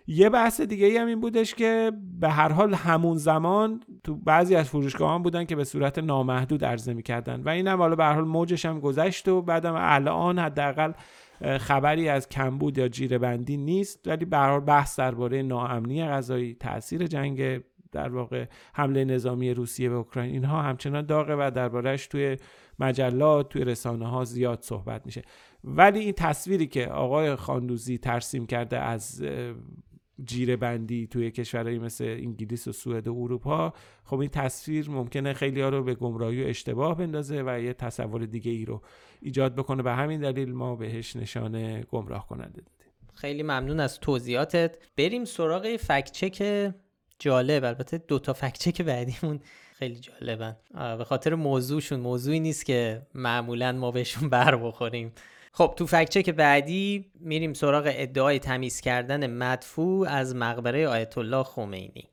[0.08, 4.56] یه بحث دیگه ای هم این بودش که به هر حال همون زمان تو بعضی
[4.56, 7.42] از فروشگاه بودن که به صورت نامحدود عرضه می‌کردن.
[7.42, 10.92] و این هم حالا به هر حال موجش هم گذشت و بعدم الان حداقل
[11.42, 17.08] خبری از کمبود یا جیره بندی نیست ولی به هر بحث درباره ناامنی غذایی تاثیر
[17.08, 22.38] جنگ در واقع حمله نظامی روسیه به اوکراین اینها همچنان داغه و دربارهش توی
[22.80, 25.22] مجلات توی رسانه ها زیاد صحبت میشه.
[25.64, 29.24] ولی این تصویری که آقای خاندوزی ترسیم کرده از
[30.24, 33.74] جیره بندی توی کشورهایی مثل انگلیس و سوئد و اروپا.
[34.04, 38.26] خب این تصویر ممکنه خیلی ها رو به گمراهی و اشتباه بندازه و یه تصور
[38.26, 38.82] دیگه ای رو
[39.22, 39.84] ایجاد بکنه.
[39.84, 42.94] به همین دلیل ما بهش نشانه گمراه کننده دادیم.
[43.14, 44.78] خیلی ممنون از توضیحاتت.
[44.98, 46.72] بریم سراغ فکچک
[47.20, 47.64] جالب.
[47.64, 49.40] البته دوتا فکچک بعدیمون
[49.74, 50.56] خیلی جالبن.
[50.74, 52.00] به خاطر موضوعشون.
[52.00, 55.12] موضوعی نیست که معمولا ما بهشون بر بخوریم.
[55.58, 62.10] خب تو فکچک بعدی میریم سراغ ادعای تمیز کردن مدفوع از مقبره آیت الله خمینی.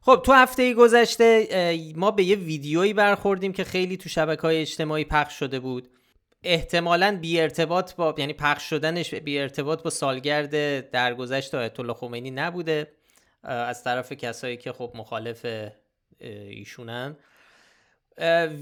[0.00, 5.04] خب تو هفته گذشته ما به یه ویدیویی برخوردیم که خیلی تو شبکه های اجتماعی
[5.04, 5.88] پخش شده بود.
[6.44, 12.30] احتمالا بی ارتباط با یعنی پخش شدنش بی ارتباط با سالگرد درگذشت آیت الله خمینی
[12.30, 12.92] نبوده.
[13.42, 15.46] از طرف کسایی که خب مخالف
[16.20, 17.16] ایشونن.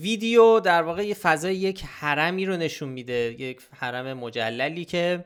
[0.00, 3.34] ویدیو در واقع یه فضای یک حرمی رو نشون میده.
[3.38, 5.24] یک حرم مجللی که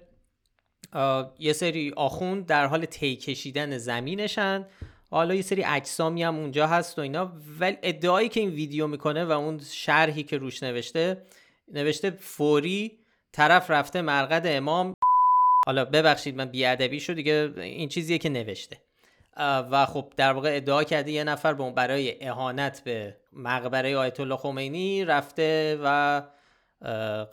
[1.39, 4.67] یه سری آخوند در حال تی کشیدن زمینشن.
[5.11, 7.33] حالا یه سری اجسامی هم اونجا هست و اینا.
[7.61, 11.23] ولی ادعایی که این ویدیو می‌کنه و اون شرحی که روش نوشته
[11.69, 12.99] نوشته فوری
[13.33, 14.95] طرف رفته مرقد امام.
[15.67, 18.77] حالا ببخشید من بیادبی شد دیگه این چیزیه که نوشته.
[19.71, 24.37] و خب در واقع ادعا کرده یه نفر به برای اهانت به مقبره آیت الله
[24.37, 26.23] خمینی رفته و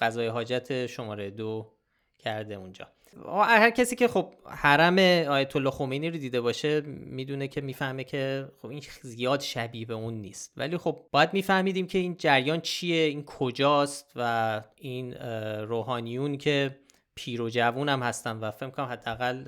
[0.01, 1.73] قضای حاجت شماره دو
[2.19, 2.87] کرده اونجا.
[3.27, 4.97] هر کسی که خب حرم
[5.29, 9.93] آیت الله خمینی رو دیده باشه می‌دونه که می‌فهمه که خب این زیاد شبیه به
[9.93, 10.53] اون نیست.
[10.57, 15.13] ولی خب باید میفهمیدیم که این جریان چیه این کجاست و این
[15.61, 16.77] روحانیون که
[17.15, 19.43] پیر و جوون هم هستن و فکر کنم حداقل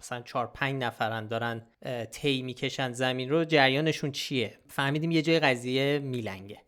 [0.00, 1.66] مثلا چهار پنج نفرن دارن
[2.10, 3.44] طی می‌کشن زمین رو.
[3.44, 6.58] جریانشون چیه؟ فهمیدیم یه جای قضیه میلنگه.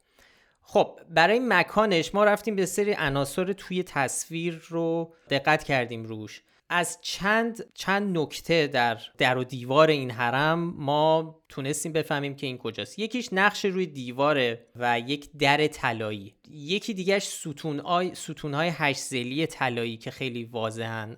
[0.69, 6.43] خب برای مکانش ما رفتیم به سری عناصر توی تصویر رو دقت کردیم روش.
[6.69, 12.59] از چند چند نکته در در و دیوار این حرم ما تونستیم بفهمیم که این
[12.59, 12.99] کجاست.
[12.99, 16.35] یکیش نقش روی دیواره و یک در طلایی.
[16.51, 21.17] یکی دیگهش ستون های ستون های هشت زلی طلایی که خیلی واضحن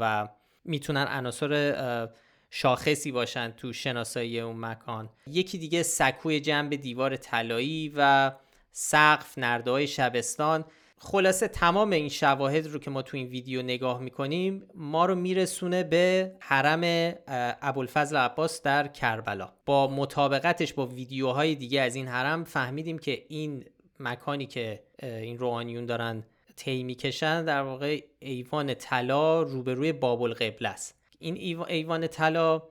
[0.00, 0.28] و
[0.64, 2.08] می‌تونن عناصر
[2.50, 5.08] شاخصی باشن تو شناسایی اون مکان.
[5.26, 8.32] یکی دیگه سکوی جنب دیوار طلایی و
[8.80, 10.64] سقف نرده های شبستان.
[10.98, 15.82] خلاصه تمام این شواهد رو که ما تو این ویدیو نگاه می‌کنیم ما رو میرسونه
[15.82, 17.14] به حرم
[17.62, 19.52] ابوالفضل عباس در کربلا.
[19.66, 23.64] با مطابقتش با ویدیوهای دیگه از این حرم فهمیدیم که این
[24.00, 26.24] مکانی که این روحانیون دارن
[26.56, 30.94] طی می‌کشن در واقع ایوان طلا روبروی باب القبله است.
[31.18, 31.36] این
[31.68, 32.62] ایوان طلا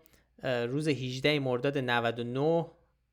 [0.44, 2.66] روز 18 مرداد 99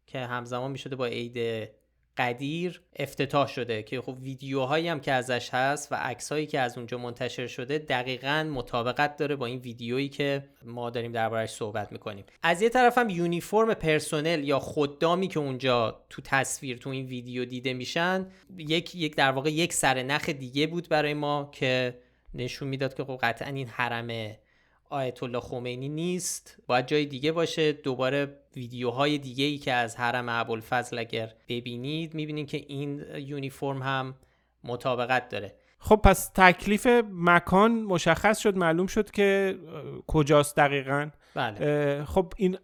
[0.07, 1.68] که همزمان می‌شده با عید
[2.16, 6.98] قدیر افتتاح شده که خب ویدیوهایی هم که ازش هست و عکسهایی که از اونجا
[6.98, 12.24] منتشر شده دقیقا مطابقت داره با این ویدیویی که ما داریم دربارش صحبت می‌کنیم.
[12.42, 17.44] از یه طرف هم یونیفرم پرسونل یا خدامی که اونجا تو تصویر تو این ویدیو
[17.44, 18.27] دیده میشن
[18.59, 21.98] یک یک در واقع یک سر نخ دیگه بود برای ما که
[22.35, 24.37] نشون می‌داد که خب قطعا این حرم
[24.94, 26.57] آیت الله خمینی نیست.
[26.66, 27.72] باید جای دیگه باشه.
[27.72, 34.14] دوباره ویدیوهای دیگه ای که از حرم ابوالفضل اگر ببینید می‌بینید که این یونیفرم هم
[34.64, 35.54] مطابقت داره.
[35.78, 39.59] خب پس تکلیف مکان مشخص شد معلوم شد که
[40.07, 41.11] کجاست دقیقا.
[41.35, 42.04] بله.
[42.04, 42.59] خب این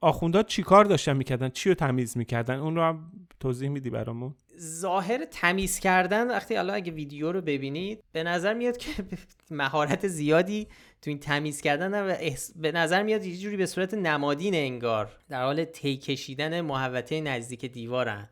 [0.00, 4.34] آخوندها چی کار داشتن می‌کردن؟ چی رو تمیز می‌کردن؟ اون رو هم توضیح میدی برامون؟
[4.60, 8.90] ظاهر تمیز کردن وقتی حالا اگه ویدیو رو ببینید به نظر میاد که
[9.50, 10.68] مهارت زیادی
[11.06, 12.14] تو این تمیز کردن و
[12.56, 17.64] به نظر میاد یه جوری به صورت نمادین انگار در حال طی کشیدن محوطه نزدیک
[17.64, 18.28] دیوارن.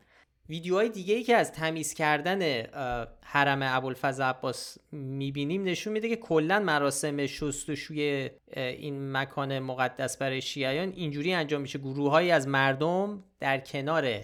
[0.49, 2.63] ویدیوهای دیگه ای که از تمیز کردن
[3.21, 10.93] حرم ابوالفضل عباس می‌بینیم نشون میده که کلا مراسم شستشوی این مکان مقدس برای شیعیان
[10.95, 11.79] اینجوری انجام میشه.
[11.79, 14.21] گروههایی از مردم در کنار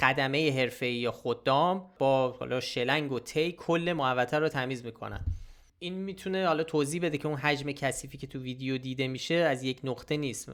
[0.00, 5.20] خدمه حرفه‌ای یا خدام با حالا شلنگ و تی کل محوطه رو تمیز می‌کنن.
[5.78, 9.62] این می‌تونه حالا توضیح بده که اون حجم کثیفی که تو ویدیو دیده میشه از
[9.62, 10.50] یک نقطه نیست.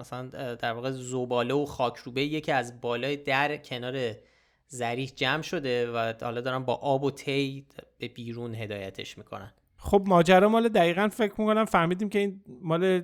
[0.00, 4.14] مثلا در واقع زباله و خاکروبه که از بالای در کنار
[4.66, 7.66] زریح جمع شده و حالا دارن با آب و تی
[7.98, 9.52] به بیرون هدایتش می‌کنن.
[9.78, 13.02] خب ماجرا مال دقیقا فکر می‌کنم فهمیدیم که این مال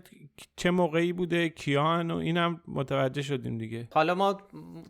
[0.56, 3.88] چه موقعی بوده کیان و اینم متوجه شدیم دیگه.
[3.92, 4.38] حالا ما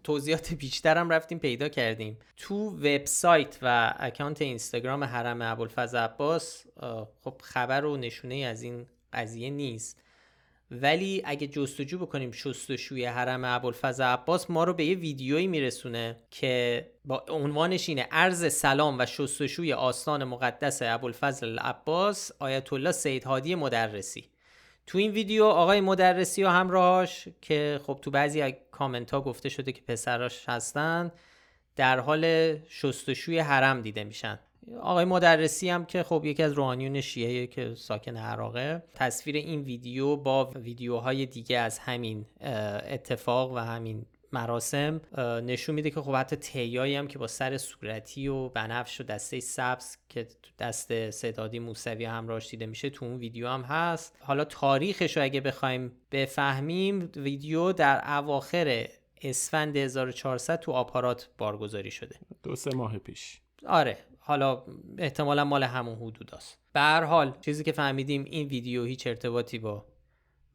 [0.05, 2.18] توضیحات بیشترم رفتیم پیدا کردیم.
[2.37, 6.66] تو وبسایت و اکانت اینستاگرام حرم ابوالفضل عباس
[7.25, 10.01] خب خبر و نشونه از این قضیه نیست.
[10.82, 16.87] ولی اگه جستجو بکنیم شستشوی حرم ابوالفضل عباس ما رو به یه ویدیویی میرسونه که
[17.04, 23.54] با عنوانش اینه عرض سلام و شستشوی آستان مقدس ابوالفضل عباس آیت الله سید هادی
[23.54, 24.30] مدرسی.
[24.87, 29.72] تو این ویدیو آقای مدرسی و همراهاش که خب تو بعضی کامنت ها گفته شده
[29.72, 31.12] که پسراش هستن
[31.76, 34.38] در حال شستشوی حرم دیده میشن.
[34.81, 40.16] آقای مدرسی هم که خب یکی از روحانیون شیعه که ساکن عراقه تصویر این ویدیو
[40.16, 42.27] با ویدیوهای دیگه از همین
[42.90, 48.29] اتفاق و همین مراسم نشون میده که خب حتی تیایی هم که با سر صورتی
[48.29, 50.27] و بنفش و دسته سبز که
[50.59, 54.16] دست صدادی موسوی همراهش دیده میشه تو اون ویدیو هم هست.
[54.20, 58.88] حالا تاریخش رو اگه بخوایم بفهمیم ویدیو در اواخر
[59.22, 62.16] اسفند 1400 تو آپارات بارگذاری شده.
[62.42, 63.40] دو سه ماه پیش.
[63.66, 63.98] آره.
[64.26, 64.62] حالا
[64.98, 66.58] احتمالا مال همون حدود است.
[66.72, 69.87] به هر حال چیزی که فهمیدیم این ویدیو هیچ ارتباطی با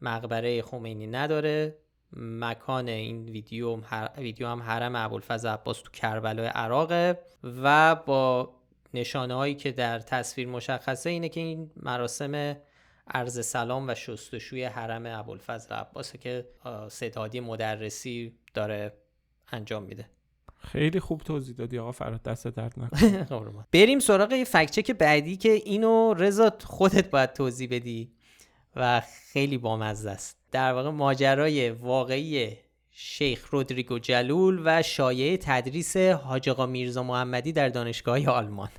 [0.01, 1.77] مقبره خمینی نداره.
[2.17, 8.53] مکان این ویدیو هم, ویدیو هم حرم ابوالفضل عباس تو کربلای عراقه و با
[8.93, 12.58] نشانه هایی که در تصویر مشخصه اینه که این مراسم
[13.08, 16.47] عرض سلام و شستشوی حرم ابوالفضل عباسه که
[16.89, 18.93] ستادی مدرسی داره
[19.51, 20.10] انجام میده.
[20.60, 23.28] خیلی خوب توضیح دادی آقا فراد دست درد نکنه.
[23.72, 28.12] بریم سراغ یه فکچک بعدی که اینو رضا خودت باید توضیح بدی
[28.76, 29.02] و
[29.34, 30.38] خیلی بامزه است.
[30.52, 32.58] در واقع ماجرای واقعی
[32.91, 38.69] شیخ رودریگو جلول و شایعه تدریس حاج آقا میرزا محمدی در دانشگاه آلمان.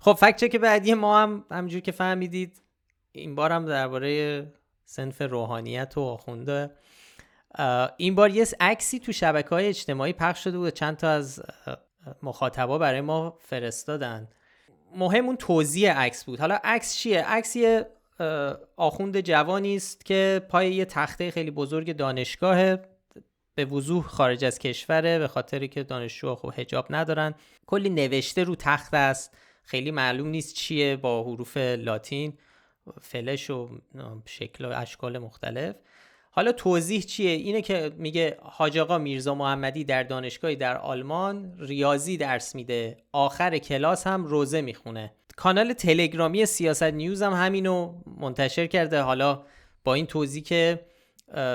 [0.00, 2.62] خب فکت که بعدی ما هم همجور که فهمیدید
[3.12, 4.46] این بار هم درباره
[4.84, 6.70] سنف روحانیت و آخونده.
[7.96, 11.42] این بار یه عکسی تو شبکه های اجتماعی پخش شده بود چند تا از
[12.22, 14.28] مخاطبا برای ما فرستادن.
[14.96, 16.40] مهم اون توضیح عکس بود.
[16.40, 17.86] حالا عکس چیه؟ عکس یه
[18.76, 22.76] آخوند جوانی است که پای یه تخته خیلی بزرگ دانشگاه
[23.54, 27.34] به وضوح خارج از کشوره به خاطری که دانشجو خب حجاب ندارن.
[27.66, 29.36] کلی نوشته رو تخت است.
[29.70, 32.32] خیلی معلوم نیست چیه با حروف لاتین
[33.00, 33.68] فلش و
[34.26, 35.76] شکل و اشکال مختلف.
[36.30, 42.16] حالا توضیح چیه؟ اینه که میگه حاج آقا میرزا محمدی در دانشگاهی در آلمان ریاضی
[42.16, 42.96] درس میده.
[43.12, 45.12] آخر کلاس هم روزه می‌خونه.
[45.36, 49.00] کانال تلگرامی سیاست نیوز هم همینو منتشر کرده.
[49.00, 49.42] حالا
[49.84, 50.80] با این توضیح که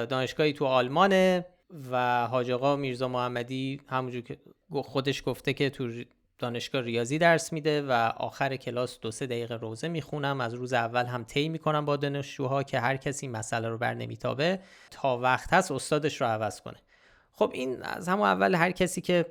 [0.09, 1.45] دانشگاهی تو آلمانه
[1.91, 4.37] و حاج آقا میرزا محمدی همونجور که
[4.71, 6.03] خودش گفته که تو
[6.39, 10.41] دانشگاه ریاضی درس میده و آخر کلاس دو سه دقیقه روزه می‌خونم.
[10.41, 14.59] از روز اول هم طی می‌کنم با دانشجوها که هر کسی مسئله رو بر نمیتابه
[14.91, 16.77] تا وقت هست استادش رو عوض کنه.
[17.31, 19.25] خب این از همون اول هر کسی که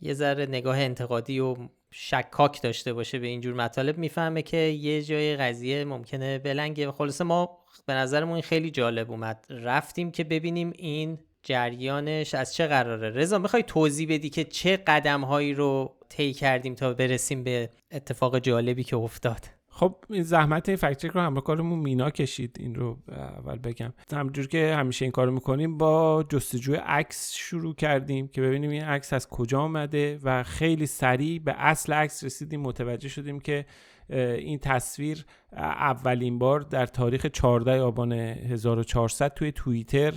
[0.00, 1.56] یه ذره نگاه انتقادی و
[1.90, 6.90] شکاک داشته باشه به اینجور مطالب می‌فهمه که یه جای قضیه ممکنه بلنگه.
[6.90, 9.46] خلاصه ما به نظرمون خیلی جالب اومد.
[9.50, 13.10] رفتیم که ببینیم این جریانش از چه قراره.
[13.10, 18.38] رضا می‌خوای توضیح بدی که چه قدم هایی رو طی کردیم تا برسیم به اتفاق
[18.38, 19.46] جالبی که افتاد.
[19.68, 23.92] خب این زحمت این فکت رو همراه کارمون مینا کشید این رو اول بگم.
[24.12, 29.12] همجور که همیشه این کارو می‌کنیم با جستجوی عکس شروع کردیم که ببینیم این عکس
[29.12, 33.66] از کجا آمده و خیلی سریع به اصل عکس رسیدیم متوجه شدیم که
[34.10, 35.24] این تصویر
[35.56, 40.14] اولین بار در تاریخ 14 آبان 1400 توی توییتر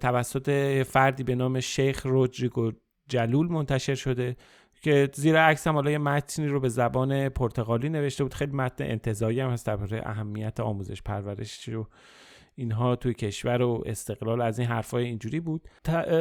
[0.00, 0.50] توسط
[0.82, 2.72] فردی به نام شیخ رودریگو
[3.08, 4.36] جلول منتشر شده.
[4.80, 8.34] که زیر عکس هم حالا یه متنی رو به زبان پرتغالی نوشته بود.
[8.34, 11.86] خیلی متن انتظایی هم هست درباره اهمیت آموزش پرورش رو
[12.54, 14.40] اینها توی کشور و استقلال.
[14.40, 15.68] از این حرفای اینجوری بود.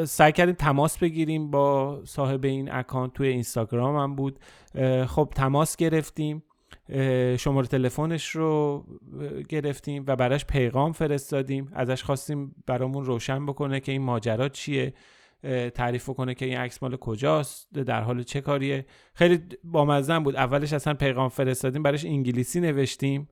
[0.05, 4.39] سعی کردیم تماس بگیریم با صاحب این اکانت توی اینستاگرام هم بود.
[5.07, 6.43] خب تماس گرفتیم.
[7.37, 8.83] شماره تلفنش رو
[9.49, 11.71] گرفتیم و براش پیغام فرستادیم.
[11.73, 14.93] ازش خواستیم برامون روشن بکنه که این ماجرا چیه.
[15.75, 18.85] تعریف کنه که این عکس مال کجاست در حال چه کاریه.
[19.13, 20.35] خیلی بامزه بود.
[20.35, 23.29] اولش اصلا پیغام فرستادیم براش انگلیسی نوشتیم.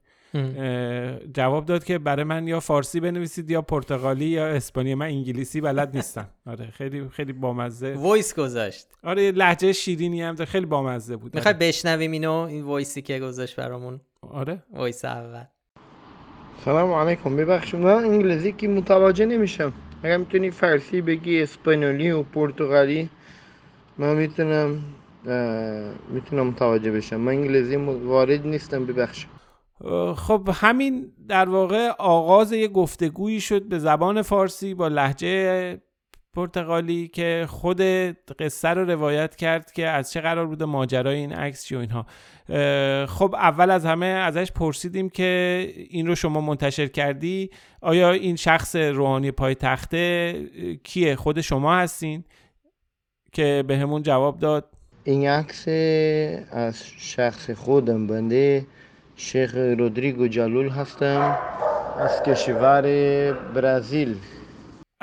[1.33, 5.95] جواب داد که برای من یا فارسی بنویسید یا پرتغالی یا اسپانیایی من انگلیسی بلد
[5.95, 6.29] نیستم.
[6.45, 7.93] آره خیلی خیلی بامزه.
[7.93, 8.87] voice گذاشت.
[9.03, 11.35] آره لهجه شیرینی هم خیلی بامزه بود.
[11.35, 14.01] می‌خوای بشنویم اینو؟ این voice ی که گذاشت برامون.
[14.21, 14.63] آره.
[14.73, 15.43] voice اول.
[16.65, 17.35] سلام علیکم.
[17.35, 19.73] ببخشید من انگلیسی که متوجه نمیشم.
[20.03, 23.09] اگر می‌تونی فارسی بگی اسپانیولی و پرتغالی
[23.97, 24.83] من می‌تونم
[26.09, 27.15] می‌تونم متوجه بشم.
[27.15, 29.29] من انگلیسی وارد نیستم ببخشید.
[30.15, 35.81] خب همین در واقع آغاز یه گفتگویی شد به زبان فارسی با لهجه
[36.33, 37.81] پرتغالی که خود
[38.39, 42.05] قصه رو روایت کرد که از چه قرار بوده ماجرای این عکس و اینها.
[43.07, 47.49] خب اول از همه ازش پرسیدیم که این رو شما منتشر کردی.
[47.81, 50.33] آیا این شخص روحانی پای تخته
[50.83, 52.23] کیه؟ خود شما هستین
[53.31, 54.69] که به همون جواب داد.
[55.03, 55.67] این عکس
[56.51, 58.65] از شخص خودم بنده
[59.15, 61.37] شیخ رودریگو جلول هستم.
[61.99, 62.81] از کشور
[63.33, 64.15] برزیل.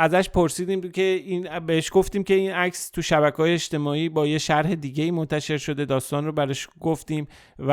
[0.01, 4.39] ازش پرسیدیم که این بهش گفتیم که این عکس تو شبکه های اجتماعی با یه
[4.39, 7.27] شرح دیگه منتشر شده داستان رو برش گفتیم
[7.59, 7.73] و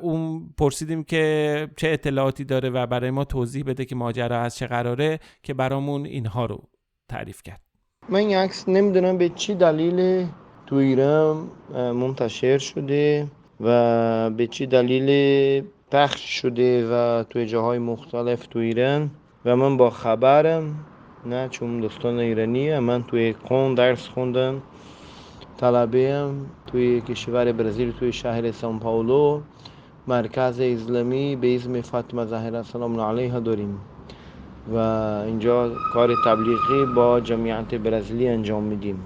[0.00, 4.66] اون پرسیدیم که چه اطلاعاتی داره و برای ما توضیح بده که ماجرا از چه
[4.66, 6.68] قراره که برامون اینها رو
[7.08, 7.60] تعریف کرد.
[8.08, 10.26] من این عکس نمی‌دونم به چی دلیل
[10.66, 13.26] تو ایران منتشر شده
[13.60, 19.10] و به چی دلیل پخش شده و توی جاهای مختلف تو ایران.
[19.44, 20.86] و من با خبرم
[21.26, 24.62] نه چون دوستان ایرانی من توی قون درس خوندم.
[25.58, 29.40] طلبه هم توی کشور برزیل توی شهر سان پاولو.
[30.06, 33.80] مرکز اسلامی به اسم فاطمه زهرا سلام علیها داریم.
[34.74, 34.76] و
[35.26, 39.02] اینجا کار تبلیغی با جمعیت برزیلی انجام میدیم.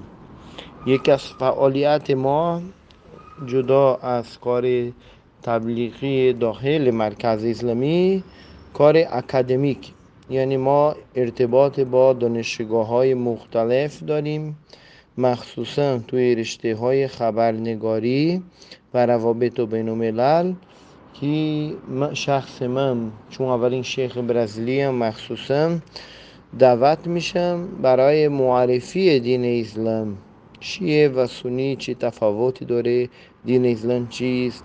[0.86, 2.62] یکی از فعالیت ما
[3.46, 4.92] جدا از کار
[5.42, 8.22] تبلیغی داخل مرکز اسلامی
[8.72, 9.92] کار اکادمیک.
[10.30, 14.58] یعنی ما ارتباط با دانشگاه های مختلف داریم
[15.18, 18.42] مخصوصا توی رشته های خبرنگاری
[18.94, 20.52] و روابط و بین الملل
[21.20, 21.70] که
[22.12, 25.78] شخص من چون اولین شیخ برزیلی هم مخصوصا
[26.58, 30.16] دعوت میشم برای معرفی دین اسلام.
[30.60, 33.08] شیعه و سنی چی تفاوتی داره؟
[33.44, 34.64] دین اسلام چیست؟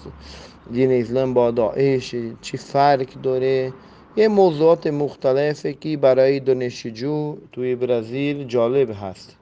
[0.71, 3.73] دین اسلام با داعش چی فرق داره؟
[4.19, 9.37] یه موضوعات مختلفه که برای دانشجو توی برزیل جالب هست.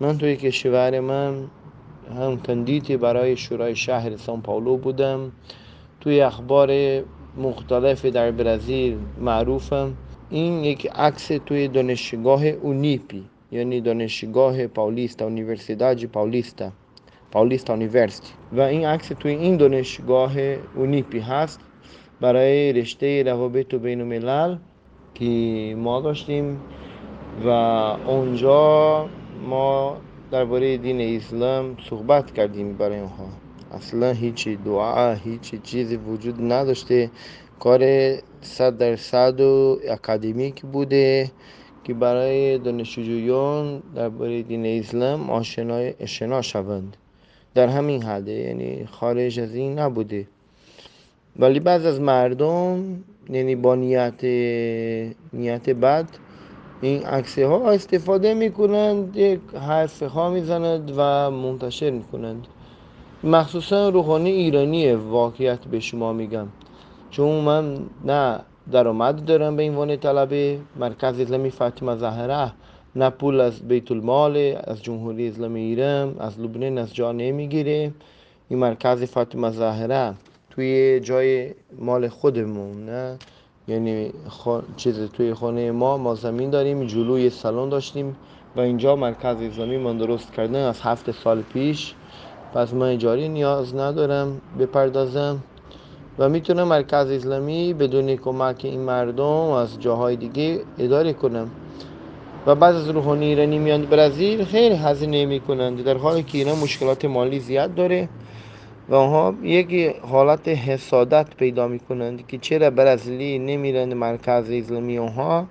[0.00, 1.50] من توی کشور من
[2.18, 5.32] هم کندیتی برای شورای شهر سان پاولو بودم.
[6.00, 6.70] توی اخبار
[7.36, 9.96] مختلف در برزیل معروفم.
[10.30, 16.72] این یک عکس توی دانشگاه اونیپی یعنی دانشگاه پاولیستا اونیورسیداد پاولیستا
[17.30, 20.38] پاولیستا اونیورسیتی و این عکس توی این دانشگاه
[20.74, 21.67] اونیپی هست.
[22.20, 24.56] برای رشته روابط و بین الملل
[25.14, 26.60] که ما داشتیم
[27.44, 27.48] و
[28.06, 29.08] اونجا
[29.48, 29.96] ما
[30.30, 33.28] درباره دین اسلام صحبت کردیم برای اونها.
[33.72, 37.10] اصلا هیچی دعا هیچی چیزی وجود نداشته.
[37.58, 37.82] کار
[38.40, 41.30] صد درصد و اکادمیک بوده
[41.84, 46.96] که برای دانشجویان درباره دین اسلام آشنا شوند.
[47.54, 50.26] در همین حده یعنی خارج از این نبوده.
[51.38, 52.84] ولی بعض از مردم
[53.30, 54.24] یعنی با نیت
[55.32, 56.08] نیت بد
[56.80, 62.46] این عکسه ها استفاده می‌کنند یک حرف ها می‌زند و منتشر می‌کنند.
[63.24, 66.46] مخصوصا روحانی ایرانی واقعیت به شما میگم.
[67.10, 68.40] چون من نه
[68.72, 72.52] درآمد دارم به عنوان طلبه مرکز اسلامی فاطمه زهره
[72.96, 77.92] نه پول از بیت المال از جمهوری اسلامی ایران از لبنان از جا نمی‌گیره.
[78.48, 80.14] این مرکز فاطمه زهره
[80.58, 83.16] توی جای مال خودمون نه؟
[83.68, 84.12] یعنی
[84.76, 88.16] چیز توی خانه ما ما زمین داریم جلوی سالن داشتیم
[88.56, 91.94] و اینجا مرکز اسلامی من درست کردن از هفت سال پیش.
[92.54, 95.38] پس من اجاری نیاز ندارم بپردازم
[96.18, 101.50] و می‌تونم مرکز اسلامی بدون کمک این مردم از جاهای دیگه اداره کنم.
[102.46, 105.84] و بعض از روحانی ایرانی میان برزیل خیلی هزینه می‌کنند.
[105.84, 108.08] در حالی که اینا مشکلات مالی زیاد داره.
[108.88, 115.46] و آنها یک حالت حسادت پیدا می‌کنند که چرا برزیلی نمیرند مرکز اسلامی اونها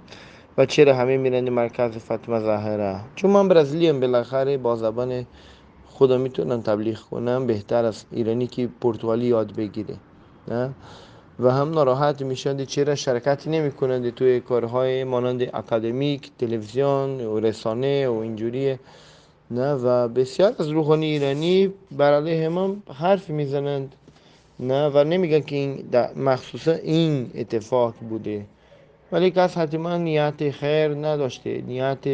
[0.57, 2.99] و چرا همه میرند مرکز فاطمه زهره.
[3.15, 5.25] چون من برزیلی هم بالاخره با زبان
[5.87, 9.95] خدا می‌تونم تبلیغ کنم بهتر از ایرانی که پرتغالی یاد بگیره
[10.47, 10.69] نه؟
[11.39, 18.07] و هم ناراحت میشند چرا شرکت نمی کنند توی کارهای مانند اکادمیک تلویزیون و رسانه
[18.07, 18.77] و اینجوری.
[19.51, 23.95] نه و بسیار از روحانی ایرانی بر علیه ما حرف می‌زنند.
[24.59, 28.47] نه و نمیگن که این مخصوصا این اتفاق بوده.
[29.11, 31.61] ولی کس حتما نیت خیر نداشته.
[31.61, 32.05] نیت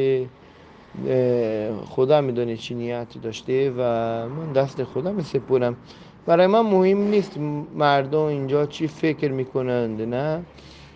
[1.86, 3.82] خدا می‌دونه چی نیت داشته و
[4.30, 5.78] من دست خدا میسپورم
[6.26, 7.38] برای من مهم نیست
[7.76, 10.46] مردم اینجا چی فکر می‌کنند نه.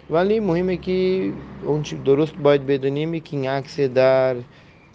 [0.10, 4.36] ولی مهمه که اون درست باید بدونیم که این عکس در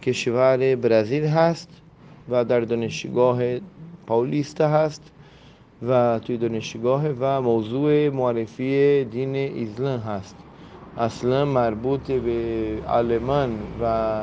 [0.03, 1.69] کشور برزیل هست
[2.29, 3.43] و در دانشگاه
[4.07, 5.03] پاولیستا هست
[5.89, 10.37] و توی دانشگاه و موضوع معرفی دین اسلام هست.
[10.99, 14.23] اصلا مربوط به آلمان و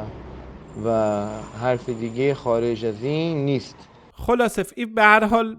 [0.86, 1.26] و
[1.62, 3.76] حرف دیگه خارج از این نیست.
[4.14, 5.58] خلاصه این به هر حال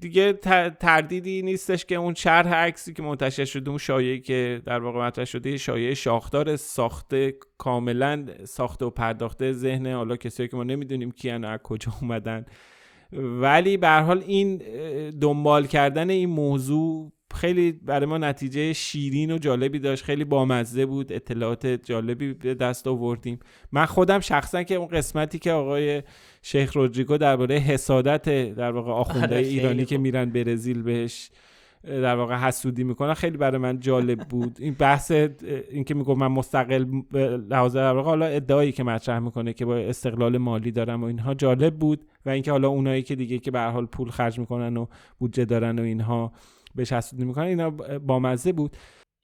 [0.00, 0.32] دیگه
[0.80, 5.24] تردیدی نیستش که اون شرح عکسی که منتشر شده اون شایعی که در واقع مطرح
[5.24, 11.44] شده شایعه شاخدار ساخته کاملا ساخته و پرداخته ذهن حالا کسایی که ما نمی‌دونیم کیان
[11.44, 12.46] از کجا اومدن.
[13.12, 14.56] ولی به حال این
[15.20, 20.04] دنبال کردن این موضوع خیلی برای ما نتیجه شیرین و جالبی داشت.
[20.04, 21.12] خیلی بامزه بود.
[21.12, 23.38] اطلاعات جالبی به دست آوردیم.
[23.72, 26.02] من خودم شخصا که اون قسمتی که آقای
[26.42, 31.30] شیخ رودریگو درباره حسادت در واقع آخونده آره، ایرانی که میرن برزیل بهش
[31.84, 34.56] در واقع حسودی می‌کنن خیلی برای من جالب بود.
[34.60, 35.10] این بحث
[35.70, 36.86] اینکه میگم من مستقل
[37.50, 41.34] لحاظ در واقع حالا ادعایی که مطرح می‌کنه که با استقلال مالی دارم و اینها
[41.34, 42.04] جالب بود.
[42.26, 44.86] و اینکه حالا اونایی که دیگه که به حال پول خرج می‌کنن و
[45.18, 46.32] بودجه دارن و اینها.
[46.76, 48.76] بهش حسودی می‌کنن اینا بامزه بود.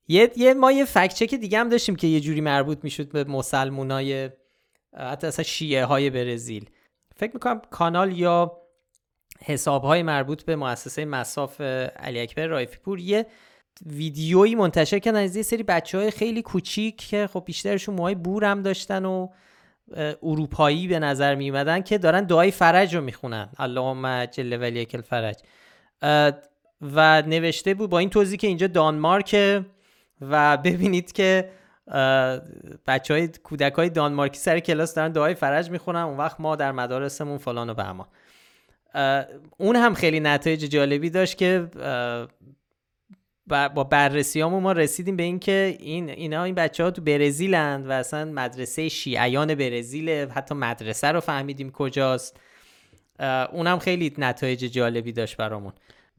[0.08, 3.24] یه یه ما یه فکت چک دیگه هم داشتیم که یه جوری مربوط می‌شد به
[3.24, 4.30] مسلمونای
[4.96, 6.70] حتی اصلا شیعه های برزیل.
[7.16, 8.58] فکر می‌کنم کانال یا
[9.44, 11.60] حساب های مربوط به مؤسسه مساف
[11.96, 13.26] علی اکبر رایفی پور یه
[13.86, 18.44] ویدیویی منتشر کردن از یه سری بچه های خیلی کوچیک که خب بیشترشون موهای بور
[18.44, 19.28] هم داشتن و
[20.22, 23.48] اروپایی به نظر می که دارن دعای فرج رو می‌خونن.
[23.58, 25.36] اللهم جل ولی کل فرج
[26.82, 29.62] و نوشته بود با این توضیح که اینجا دانمارک
[30.20, 31.48] و ببینید که
[32.86, 36.72] بچه های کودک های دانمارکی سر کلاس دارن دعای فرج می‌خونن اون وقت ما در
[36.72, 38.06] مدارسمون فلان و بهمان.
[39.58, 41.68] اون هم خیلی نتایج جالبی داشت که
[43.46, 48.24] با بررسی ما رسیدیم به اینکه این اینا این بچه ها تو برزیلند و اصلا
[48.24, 52.40] مدرسه شیعیان برزیل حتی مدرسه رو فهمیدیم کجاست.
[53.52, 55.72] اونم خیلی نتایج جالبی داشت برامون.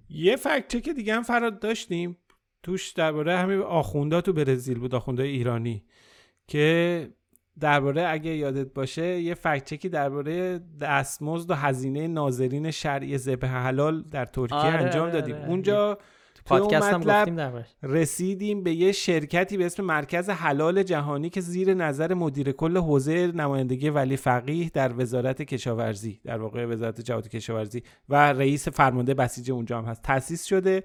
[0.09, 2.17] یه فکت که دیگه هم فراد داشتیم
[2.63, 5.83] توش درباره همین آخوندا تو برزیل بود آخوندای ایرانی
[6.47, 7.09] که
[7.59, 14.03] درباره اگه یادت باشه یه فکت چکی درباره دستمزد و هزینه ناظرین شرعی ذبح حلال
[14.03, 15.49] در ترکیه آره انجام آره دادیم آره.
[15.49, 15.97] اونجا
[16.45, 17.67] پادکست هم مطلب گفتیم دربارش.
[17.83, 23.27] رسیدیم به یه شرکتی به اسم مرکز حلال جهانی که زیر نظر مدیر کل حوزه
[23.27, 29.51] نمایندگی ولی فقیه در وزارت کشاورزی در واقع وزارت جهاد کشاورزی و رئیس فرمانده بسیج
[29.51, 30.01] اونجا هم هست.
[30.01, 30.83] تأسیس شده.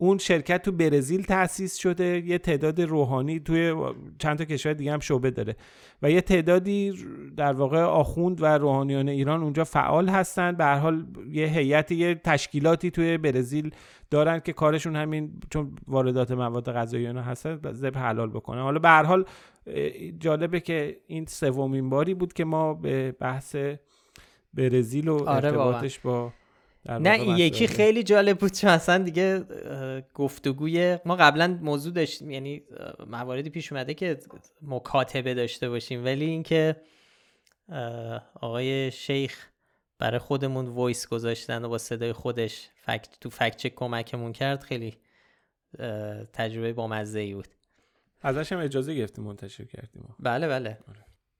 [0.00, 3.74] اون شرکت تو برزیل تأسیس شده یه تعداد روحانی توی
[4.18, 5.56] چند تا کشور دیگه هم شعبه داره.
[6.02, 6.94] و یه تعدادی
[7.36, 10.52] در واقع آخوند و روحانیان ایران اونجا فعال هستن.
[10.52, 13.70] به هر حال یه هیئت یه تشکیلاتی توی برزیل
[14.10, 18.62] دارن که کارشون همین چون واردات مواد غذایی اینا هستن ذبح حلال بکنن.
[18.62, 19.24] حالا به هر حال
[20.18, 23.56] جالبه که این سومین باری بود که ما به بحث
[24.54, 26.32] برزیل و آره ارتباطش با
[26.88, 29.44] نه این یکی خیلی جالب بود چون اصلا دیگه
[30.14, 32.62] گفتگوی ما قبلا موضوع داشتیم یعنی
[33.06, 34.18] مواردی پیش اومده که
[34.62, 36.04] مکاتبه داشته باشیم.
[36.04, 36.76] ولی اینکه
[38.40, 39.46] آقای شیخ
[39.98, 44.96] برای خودمون وایس گذاشتن و با صدای خودش فکت تو فکت چک کمکمون کرد خیلی
[46.32, 47.48] تجربه بامزه ای بود.
[48.22, 50.14] ازش هم اجازه گرفتیم منتشر کردیم.
[50.18, 50.78] بله بله.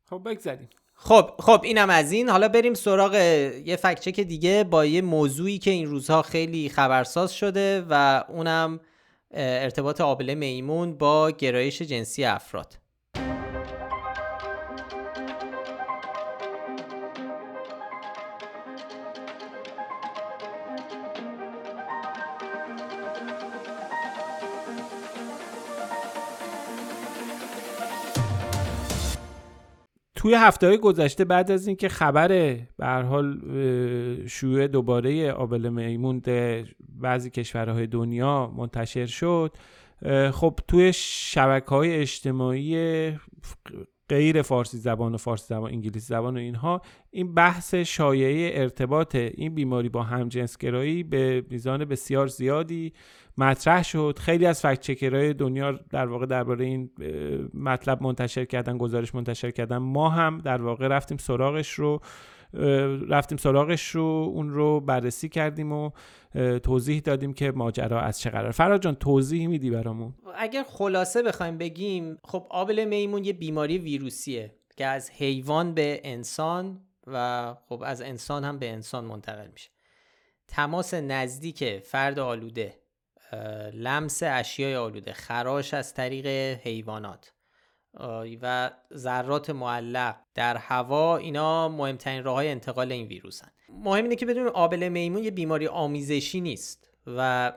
[0.05, 0.68] خب بگذاریم.
[1.03, 2.29] خب خب اینم از این.
[2.29, 3.15] حالا بریم سراغ
[3.65, 8.81] یه فکچک دیگه با یه موضوعی که این روزها خیلی خبرساز شده و اونم
[9.35, 12.79] ارتباط آبله میمون با گرایش جنسی افراد.
[30.21, 32.29] توی هفته های گذشته بعد از اینکه خبر
[32.79, 33.41] به حال
[34.27, 39.57] شیوع دوباره آبل میمون در بعضی کشورهای دنیا منتشر شد
[40.33, 42.75] خب توی شبکه های اجتماعی
[44.11, 46.83] غیر فارسی زبان و فارسی زبان انگلیسی زبان و اینها.
[47.11, 52.93] این بحث شایعه ارتباط این بیماری با همجنسگرایی به میزان بسیار زیادی
[53.39, 54.19] مطرح شد.
[54.21, 56.91] خیلی از فکت چکرهای دنیا در واقع درباره این
[57.55, 59.79] مطلب منتشر کردن گزارش منتشر کردن.
[59.79, 62.01] ما هم در واقع رفتیم سراغش رو
[63.09, 65.91] رفتیم سراغش رو اون رو بررسی کردیم و
[66.62, 68.51] توضیح دادیم که ماجرا از چه قرار.
[68.51, 74.55] فراد جان توضیح میدی برامون؟ اگر خلاصه بخوایم بگیم خب آبله میمون یه بیماری ویروسیه
[74.76, 79.70] که از حیوان به انسان و خب از انسان هم به انسان منتقل میشه.
[80.49, 82.74] تماس نزدیک فرد آلوده
[83.72, 86.26] لمس اشیای آلوده خراش از طریق
[86.62, 87.33] حیوانات
[88.43, 93.49] و ذرات معلق در هوا اینا مهمترین راه های انتقال این ویروسن.
[93.85, 97.53] مهم اینه که بدونیم آبله میمون یه بیماری آمیزشی نیست و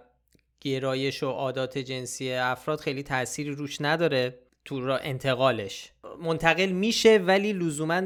[0.62, 5.92] گرایش و عادات جنسی افراد خیلی تأثیری روش نداره تو را انتقالش.
[6.22, 8.02] منتقل میشه ولی لزوما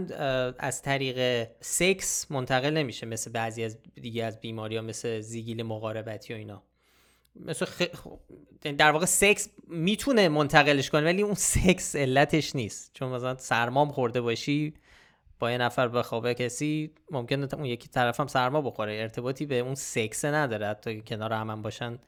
[0.60, 6.34] از طریق سکس منتقل نمیشه مثل بعضی از دیگه از بیماری ها مثل زیگیل مقاربتی
[6.34, 6.64] و اینا.
[7.36, 7.82] مثل خ...
[8.78, 12.91] در واقع سکس می‌تونه منتقلش کنه ولی اون سکس علتش نیست.
[12.93, 14.74] چون مثلا سرمام خورده باشی
[15.40, 18.94] با یه نفر بخوابه کسی ممکنه اون یکی طرف هم سرما بخوره.
[18.94, 20.68] ارتباطی به اون سکس نداره.
[20.68, 22.00] حتی کنار هم, باشن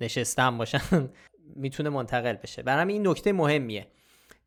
[0.00, 0.80] نشستن باشن
[1.56, 2.62] می‌تونه منتقل بشه.
[2.62, 3.86] برام این نکته مهمیه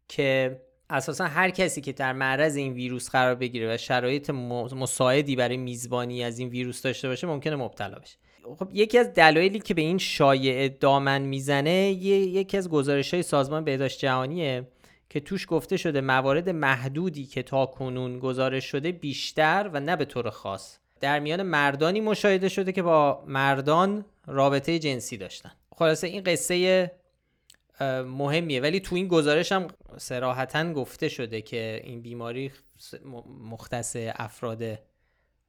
[0.08, 0.60] که
[0.90, 6.24] اساسا هر کسی که در معرض این ویروس قرار بگیره و شرایط مساعدی برای میزبانی
[6.24, 8.18] از این ویروس داشته باشه ممکنه مبتلا بشه.
[8.60, 13.64] خب یکی از دلایلی که به این شایعه دامن می‌زنه یکی از گزارش های سازمان
[13.64, 14.68] بهداشت جهانیه.
[15.10, 20.06] که توش گفته شده موارد محدودی که تا کنون گزارش شده بیشتر و نه به
[20.06, 20.78] طور خاص.
[21.00, 25.52] در میان مردانی مشاهده شده که با مردان رابطه جنسی داشتن.
[25.76, 26.92] خلاصه این قصه
[28.06, 28.62] مهمیه.
[28.62, 32.52] ولی تو این گزارش هم سراحتا گفته شده که این بیماری
[33.40, 34.64] مختص افراد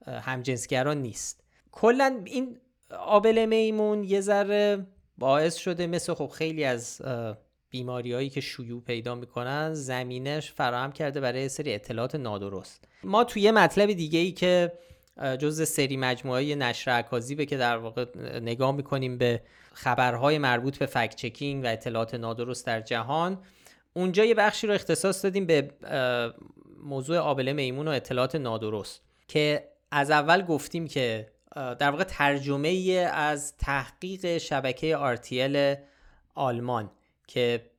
[0.07, 1.45] همجنسگران نیست.
[1.73, 2.59] کلا این
[2.91, 4.87] آبل میمون یه ذره
[5.19, 7.03] باعث شده مثل خب خیلی از
[7.71, 12.85] بیماری هایی که شیوع پیدا می‌کنن زمینش فراهم کرده برای سری اطلاعات نادرست.
[13.05, 14.73] ما توی یه مطلب دیگه ای که
[15.39, 18.07] جز سری مجموعه نشر اکاذیبه که در واقع
[18.41, 19.43] نگاه می‌کنیم به
[19.73, 23.39] خبرهای مربوط به فکت چکینگ و اطلاعات نادرست در جهان
[23.95, 25.71] اونجا یه بخشی رو اختصاص دادیم به
[26.83, 32.99] موضوع آبله میمون و اطلاعات نادرست که از اول گفتیم که در واقع ترجمه ای
[32.99, 35.79] از تحقیق شبکه RTL
[36.35, 36.91] آلمان.
[37.31, 37.71] که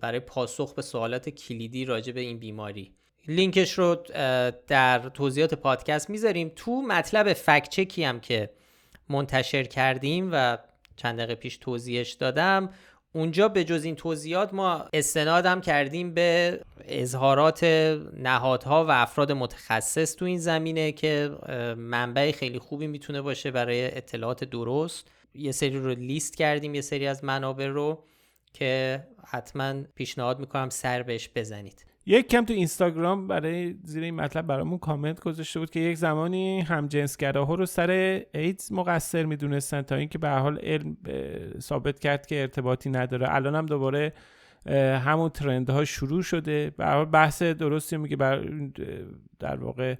[0.00, 2.94] برای پاسخ به سوالات کلیدی راجع به این بیماری.
[3.28, 3.94] لینکش رو
[4.66, 6.52] در توضیحات پادکست می‌ذاریم.
[6.56, 8.50] تو مطلب فکچکی هم که
[9.08, 10.58] منتشر کردیم و
[10.96, 12.70] چند دقیقه پیش توضیحش دادم
[13.12, 17.64] اونجا به جز این توضیحات ما استنادم کردیم به اظهارات
[18.16, 21.30] نهادها و افراد متخصص تو این زمینه که
[21.76, 25.08] منبع خیلی خوبی می‌تونه باشه برای اطلاعات درست.
[25.34, 28.04] یه سری رو لیست کردیم یه سری از منابع رو.
[28.52, 31.86] که حتما پیشنهاد می‌کنم سر بهش بزنید.
[32.06, 36.60] یک کم تو اینستاگرام برای زیر این مطلب برامون کامنت گذاشته بود که یک زمانی
[36.60, 37.90] هم جنسگراها رو سر
[38.34, 40.96] ایدز مقصر می‌دونستن تا اینکه به حال علم
[41.58, 43.34] ثابت کرد که ارتباطی نداره.
[43.34, 44.12] الان هم دوباره
[45.04, 46.70] همون ترند ها شروع شده.
[46.70, 48.48] به حال بحث درستی میگه بر
[49.38, 49.94] در واقع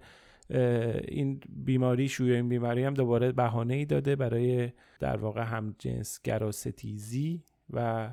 [1.09, 6.21] این بیماری شوی این بیماری هم دوباره بهانه ای داده برای در واقع هم جنس
[6.23, 8.11] گراستیزی و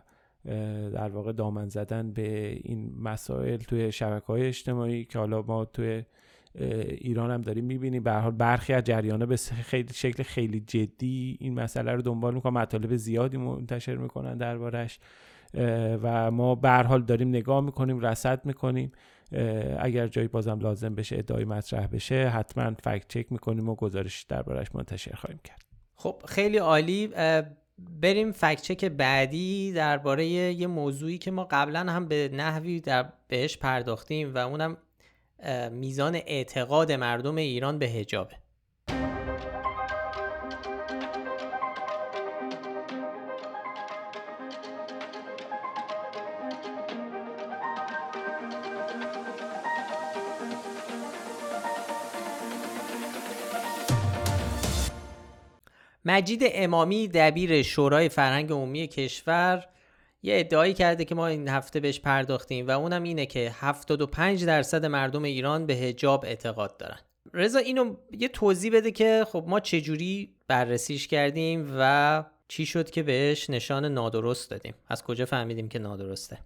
[0.94, 6.04] در واقع دامن زدن به این مسائل توی شبکه های اجتماعی که حالا ما توی
[6.88, 8.04] ایران هم داریم می‌بینیم.
[8.04, 12.54] به حال برخی از جریانه به خیلی شکل خیلی جدی این مسئله رو دنبال می‌کنن.
[12.54, 15.00] مطالب زیادی منتشر می‌کنن دربارش
[16.04, 18.92] و ما به حال داریم نگاه می‌کنیم رصد می‌کنیم.
[19.80, 24.76] اگر جایی بازم لازم بشه ادعای مطرح بشه حتما فکت چک می‌کنیم و گزارش دربارش
[24.76, 25.62] منتشر خواهیم کرد.
[25.96, 27.10] خب خیلی عالی.
[27.80, 34.36] بریم فکچک بعدی درباره یه موضوعی که ما قبلا هم به نحوی در بهش پرداختیم
[34.36, 34.78] و اونم
[35.72, 38.34] میزان اعتقاد مردم ایران به هجابه
[56.08, 59.66] مجید امامی دبیر شورای فرهنگ عمومی کشور
[60.24, 64.86] یه ادعایی کرده که ما این هفته بهش پرداختیم و اونم اینه که 75 درصد
[64.86, 66.98] مردم ایران به هجاب اعتقاد دارن.
[67.34, 73.04] رضا اینو یه توضیح بده که خب ما چجوری بررسیش کردیم و چی شد که
[73.04, 74.74] بهش نشان نادرست دادیم.
[74.88, 76.38] از کجا فهمیدیم که نادرسته؟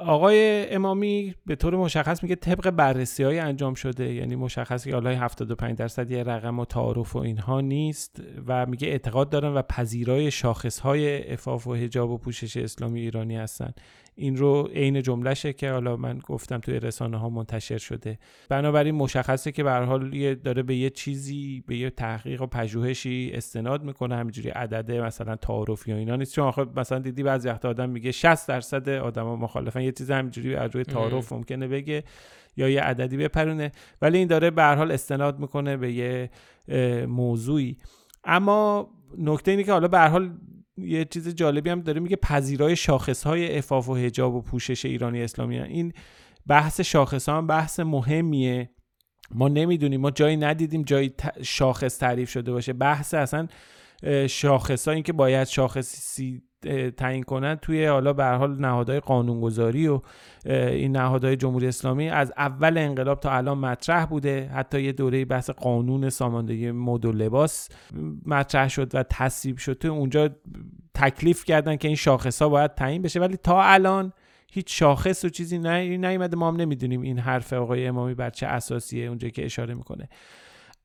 [0.00, 5.10] آقای امامی به طور مشخص میگه طبق بررسی های انجام شده یعنی مشخص که حالا
[5.10, 10.30] 75 درصد یه رقم و تعارف و اینها نیست و میگه اعتقاد دارن و پذیرای
[10.30, 13.72] شاخص های افاف و حجاب و پوشش اسلامی ایرانی هستن.
[14.16, 18.18] این رو عین جملهشه که حالا من گفتم توی رسانه ها منتشر شده.
[18.48, 23.82] بنابراین مشخصه که به حال داره به یه چیزی به یه تحقیق و پژوهشی استناد
[23.82, 26.34] می‌کنه همینجوری عدده مثلا تعارفی و اینا نیست.
[26.34, 29.80] چون آخه مثلا دیدی بعضی وقت آدم میگه 60 درصد آدما مخالفن.
[29.80, 32.04] یه چیز همینجوری از روی تعارف ممکنه بگه
[32.56, 33.72] یا یه عددی بپرونه.
[34.02, 36.30] ولی این داره به حال استناد می‌کنه به یه
[37.06, 37.76] موضوعی.
[38.24, 40.30] اما نکته اینه که حالا به حال
[40.76, 45.22] یه چیز جالبی هم داره میگه پذیرای شاخص های افاف و حجاب و پوشش ایرانی
[45.22, 45.92] اسلامی این
[46.46, 48.70] بحث شاخص هم بحث مهمیه.
[49.30, 52.72] ما نمی‌دونیم ما جایی ندیدیم جایی شاخص تعریف شده باشه.
[52.72, 53.48] بحث اصلا
[54.28, 56.42] شاخص ها این که باید شاخصی
[56.96, 60.00] تعیین کنن توی حالا به حال نهادهای قانونگذاری و
[60.46, 64.50] این نهادهای جمهوری اسلامی از اول انقلاب تا الان مطرح بوده.
[64.54, 67.68] حتی یه دوره بحث قانون ساماندهی مد و لباس
[68.26, 69.72] مطرح شد و تصویب شد.
[69.72, 70.30] تو اونجا
[70.94, 73.20] تکلیف کردن که این شاخص ها باید تعیین بشه.
[73.20, 74.12] ولی تا الان
[74.52, 76.36] هیچ شاخص و چیزی نیومده.
[76.36, 80.08] ما هم نمی‌دونیم این حرف آقای امامی بر چه اساسیه اونجا که اشاره می‌کنه.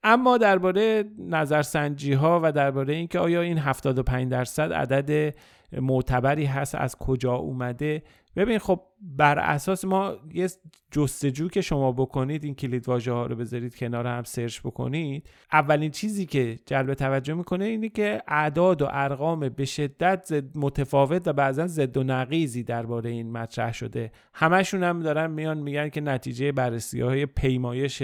[0.03, 5.36] اما درباره نظرسنجی ها و درباره اینکه آیا این 75 درصد عدد
[5.72, 8.03] معتبری هست از کجا اومده.
[8.36, 10.49] ببین خب بر اساس ما یه
[10.91, 15.91] جستجو که شما بکنید این کلید واژه ها رو بذارید کنار هم سرچ بکنید اولین
[15.91, 21.67] چیزی که جلب توجه می‌کنه اینه که اعداد و ارقام به شدت متفاوت و بعضا
[21.67, 24.11] ضد و نقیزی درباره این مطرح شده.
[24.34, 28.03] همشون هم دارن میان میگن که نتیجه بررسی های پیمایش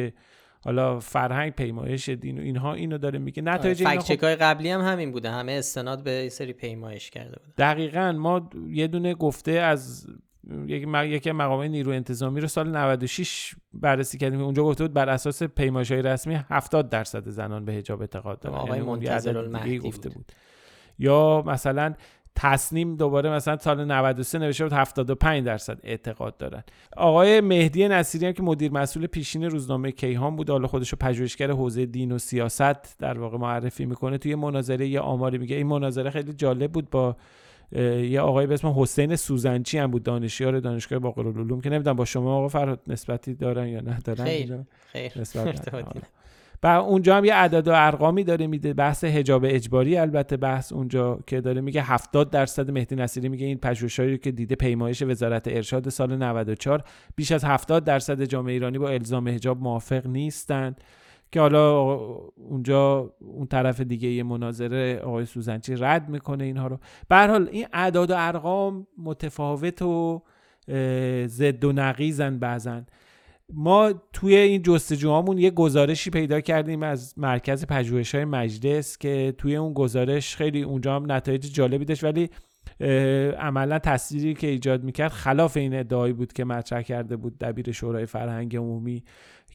[0.65, 3.43] حالا فرهنگ پیمایش دین و اینها اینو داره میگه.
[3.43, 5.31] نتایج اینا خب قبلی هم همین بوده.
[5.31, 7.53] همه استناد به سری پیمایش کرده بوده.
[7.57, 10.07] دقیقا ما یه دونه گفته از
[10.67, 14.41] یکی مقام نیرو انتظامی رو سال 96 بررسی کردیم.
[14.41, 18.55] اونجا گفته بود بر اساس پیمایش های رسمی 70 درصد زنان به حجاب اعتقاد دارن.
[18.55, 20.31] آقای یعنی منتظر گفته بود.
[20.99, 21.93] یا مثلا
[22.35, 26.63] تصنیم دوباره مثلا سال 93 نوشته بود 75 درصد اعتقاد دارن.
[26.97, 31.85] آقای مهدی نصیری هم که مدیر مسئول پیشین روزنامه کیهان بود حالا خودشو پژوهشگر حوزه
[31.85, 34.17] دین و سیاست در واقع معرفی می‌کنه.
[34.17, 35.55] توی مناظره یه آماری میگه.
[35.55, 37.15] این مناظره خیلی جالب بود با
[38.01, 42.37] یه آقای به اسم حسین سوزنچی هم بود دانشیار دانشگاه باقرالعلوم که نمی‌دونم با شما
[42.37, 44.25] آقا فرهاد نسبتی دارن یا ندارن.
[44.25, 44.57] خیر
[44.91, 45.11] خیر.
[46.65, 48.73] و اونجا هم یه عدد و ارقامی داره میده.
[48.73, 53.57] بحث حجاب اجباری البته بحث اونجا که داره میگه 70 درصد مهدی نصیری میگه این
[53.57, 56.83] پژوهشایی که دیده پیمایش وزارت ارشاد سال 94
[57.15, 60.81] بیش از 70 درصد جامعه ایرانی با الزام حجاب موافق نیستند
[61.31, 61.81] که حالا
[62.35, 66.79] اونجا اون طرف دیگه یه مناظره آقای سوزنچی رد می‌کنه اینها رو.
[67.09, 70.21] به حال این اعداد و ارقام متفاوت و
[71.27, 72.85] ضد و نقیزن بعضن
[73.53, 79.55] ما توی این جستجوهامون یه گزارشی پیدا کردیم از مرکز پژوهش های مجلس که توی
[79.55, 82.29] اون گزارش خیلی اونجا هم نتایج جالبی داشت ولی
[83.39, 88.05] عملا تصویری که ایجاد می‌کرد خلاف این ادعایی بود که مطرح کرده بود دبیر شورای
[88.05, 89.03] فرهنگ عمومی.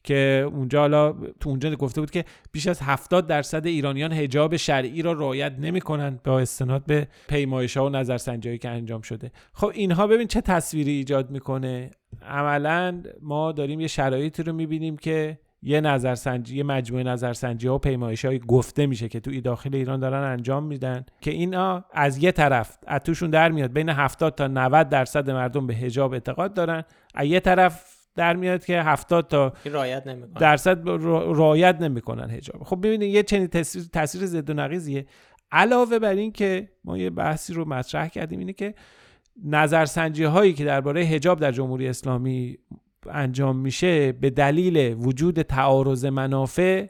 [0.03, 5.01] که اونجا حالا تو اونجا گفته بود که بیش از 70 درصد ایرانیان حجاب شرعی
[5.01, 9.31] را رعایت نمی‌کنند با استناد به پیمایش ها و نظرسنجی که انجام شده.
[9.53, 11.91] خب اینها ببین چه تصویری ایجاد می‌کنه؟
[12.27, 17.77] عملا ما داریم یه شرایطی رو می‌بینیم که یه نظرسنجی یه مجموعه نظرسنجی ها و
[17.77, 22.31] پیمایش های گفته میشه که توی داخل ایران دارن انجام میدن که اینا از یه
[22.31, 23.73] طرف از توشون در میاد.
[23.73, 26.83] بین 70 تا 90 درصد مردم به حجاب اعتقاد دارن.
[27.15, 29.53] از یه طرف در میاد که 70 تا
[30.07, 30.87] نمی‌کنن درصد
[31.35, 32.63] رایت نمی‌کنن حجاب.
[32.63, 35.05] خب ببینید یه چنین تاثیر تاثیر ضد و نقیزیه
[35.51, 38.73] علاوه بر این که ما یه بحثی رو مطرح کردیم اینه که
[39.45, 42.57] نظرسنجی هایی که درباره حجاب در جمهوری اسلامی
[43.09, 46.87] انجام میشه به دلیل وجود تعارض منافع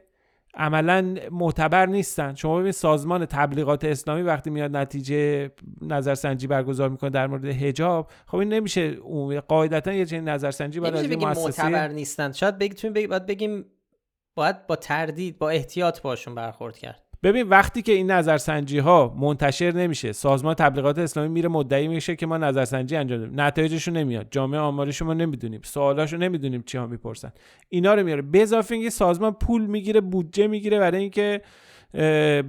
[0.54, 2.36] عملا معتبر نیستن.
[2.36, 8.38] شما ببینید سازمان تبلیغات اسلامی وقتی میاد نتیجه نظرسنجی برگزار می‌کنه در مورد حجاب خب
[8.38, 8.91] این نمیشه
[9.47, 12.32] قاعدتا یه چنین نظرسنجی باید از بگیم معتبر نیستن.
[12.32, 13.66] شاید بگیم باید بگیم
[14.36, 17.11] باید با تردید با احتیاط باشون برخورد کرد.
[17.24, 22.26] ببین وقتی که این نظرسنجی ها منتشر نمیشه سازمان تبلیغات اسلامی میره مدعی میشه که
[22.26, 23.41] ما نظرسنجی انجام دادیم.
[23.41, 24.28] نتایجشو نمیاد.
[24.32, 25.61] جامعه آمارش ما نمی‌دونیم.
[25.63, 27.32] سوالاشو نمی‌دونیم چی ها می‌پرسن.
[27.69, 28.22] اینا رو میاره.
[28.22, 31.41] به اضافه اینکه سازمان پول می‌گیره بودجه می‌گیره برای اینکه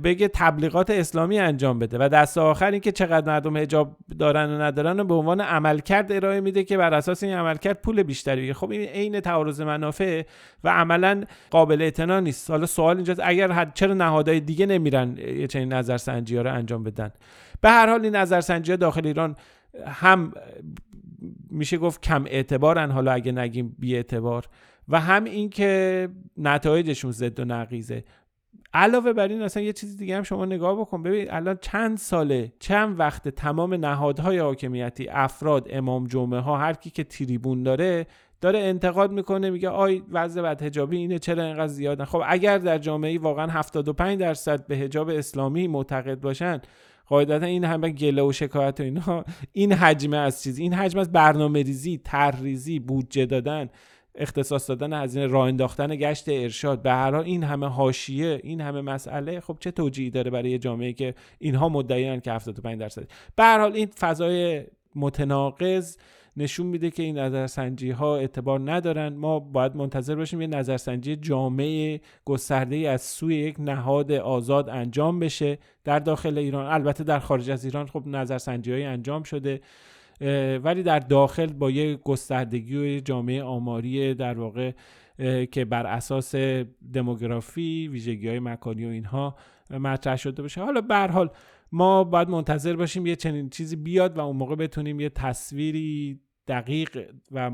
[0.05, 1.99] بگه تبلیغات اسلامی انجام بده.
[2.01, 6.41] و دست آخر اینکه چقدر مردم حجاب دارن و ندارن و به عنوان عملکرد ارائه
[6.41, 8.53] میده که بر اساس این عملکرد پول بیشتری.
[8.53, 10.23] خب این عین تعارض منافع
[10.65, 12.51] و عملا قابل اعتنا نیست.
[12.51, 17.11] حالا سوال اینجاست اگر چرا نهادهای دیگه نمیرن یه چنین نظرسنجی ها رو انجام بدن؟
[17.61, 19.37] به هر حال این نظرسنجی ها داخل ایران
[19.87, 20.33] هم
[21.51, 24.45] میشه گفت کم اعتبارن حالا اگه نگیم بی اعتبار
[24.89, 28.05] و هم اینکه نتایجشون ضد و نقیزه.
[28.75, 31.03] علاوه بر این اصلا یه چیز دیگه هم شما نگاه بکن.
[31.03, 36.91] ببین الان چند ساله چند وقت تمام نهادهای حاکمیتی افراد امام جمعه ها هر کی
[36.91, 38.07] که تریبون داره
[38.41, 42.79] داره انتقاد می‌کنه میگه آی وضع بد حجابی اینه چرا اینقدر زیادن خب اگر در
[42.79, 46.61] جامعه واقعا 75 درصد به حجاب اسلامی معتقد باشن
[47.07, 51.13] قاعدتا این همه گله و شکایت و اینا این حجمه از چیز این حجم از
[51.13, 53.69] برنامه ریزی طرحریزی بودجه دادن
[54.15, 56.83] اختصاص دادن هزینه راه انداختن گشت ارشاد.
[56.83, 61.15] به هر این همه حاشیه این همه مسئله خب چه توجیهی داره برای جامعه که
[61.39, 65.97] اینها مدعیان که 75 درصد؟ به هر حال این فضای متناقض
[66.37, 69.09] نشون میده که این نظرسنجی ها اعتبار ندارن.
[69.09, 75.59] ما باید منتظر باشیم یه نظرسنجی جامعه گسترده از سوی یک نهاد آزاد انجام بشه.
[75.85, 79.61] در داخل ایران البته در خارج از ایران خب نظرسنجی انجام شده.
[80.63, 84.73] ولی در داخل با یه گستردگی و جامعه آماری در واقع
[85.51, 86.35] که بر اساس
[86.95, 89.37] دموگرافی ویژگی های مکانی و اینها
[89.71, 90.61] مطرح شده باشه.
[90.61, 91.31] حالا به حال
[91.73, 97.11] ما باید منتظر باشیم یه چنین چیزی بیاد و اون موقع بتونیم یه تصویری دقیق
[97.33, 97.51] و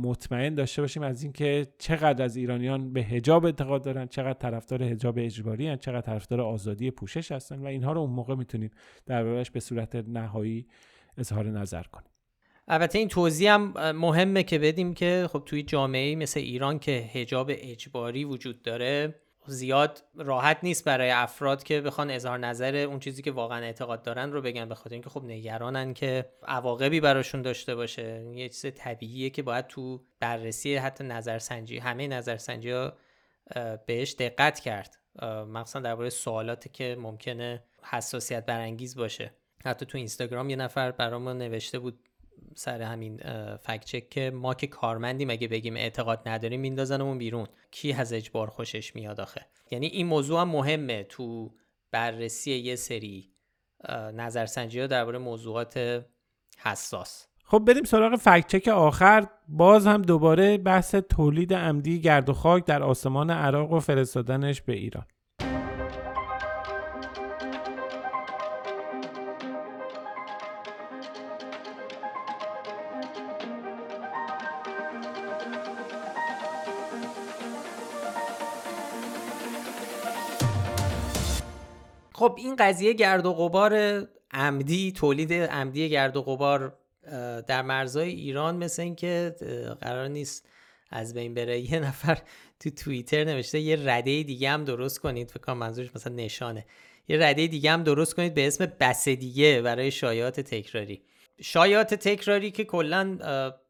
[0.00, 5.18] مطمئن داشته باشیم از اینکه چقدر از ایرانیان به حجاب اعتقاد دارن چقدر طرفدار حجاب
[5.18, 8.70] اجباری هن چقدر طرفدار آزادی پوشش هستن و اینها رو اون موقع می‌تونیم
[9.06, 10.66] در به صورت نهایی
[11.18, 12.10] اظهار نظر کنیم.
[12.68, 17.50] البته این توضیح هم مهمه که بدیم که خب توی جامعه مثل ایران که هجاب
[17.54, 19.14] اجباری وجود داره
[19.46, 24.32] زیاد راحت نیست برای افراد که بخوان اظهار نظر اون چیزی که واقعا اعتقاد دارن
[24.32, 28.24] رو بگن به خاطر اینکه خب نگرانن که عواقبی براشون داشته باشه.
[28.34, 32.92] یه چیز طبیعیه که باید تو بررسی حتی نظرسنجی همه نظرسنجی ها
[33.86, 34.98] بهش دقت کرد.
[35.48, 39.34] مخصوصا درباره سوالاتی که ممکنه حساسیت برانگیز باشه.
[39.64, 41.98] حتی تو اینستاگرام یه نفر برامون نوشته بود
[42.54, 43.16] سر همین
[43.56, 47.46] فکت چک که ما که کارمندیم اگه بگیم اعتقاد نداریم میندازنمون بیرون.
[47.70, 51.54] کی از اجبار خوشش میاد آخه؟ یعنی این موضوع هم مهمه تو
[51.90, 53.32] بررسی یه سری
[54.14, 56.04] نظرسنجی ها درباره موضوعات
[56.58, 57.26] حساس.
[57.44, 59.26] خب بریم سراغ فکچک آخر.
[59.48, 64.72] باز هم دوباره بحث تولید عمدی گرد و خاک در آسمان عراق و فرستادنش به
[64.72, 65.06] ایران.
[82.62, 86.78] قضیه گرد و غبار عمدی تولید عمدی گرد و غبار
[87.46, 89.36] در مرزهای ایران مثل اینکه
[89.80, 90.48] قرار نیست
[90.90, 91.60] از بین بره.
[91.60, 92.18] یه نفر
[92.60, 95.30] تو توییتر نوشته یه رده دیگه هم درست کنید.
[95.30, 96.66] فکر کنم منظورش مثلا نشانه.
[97.08, 101.02] یه رده دیگه هم درست کنید به اسم بس دیگه برای شایعات تکراری.
[101.40, 103.18] شایعات تکراری که کلا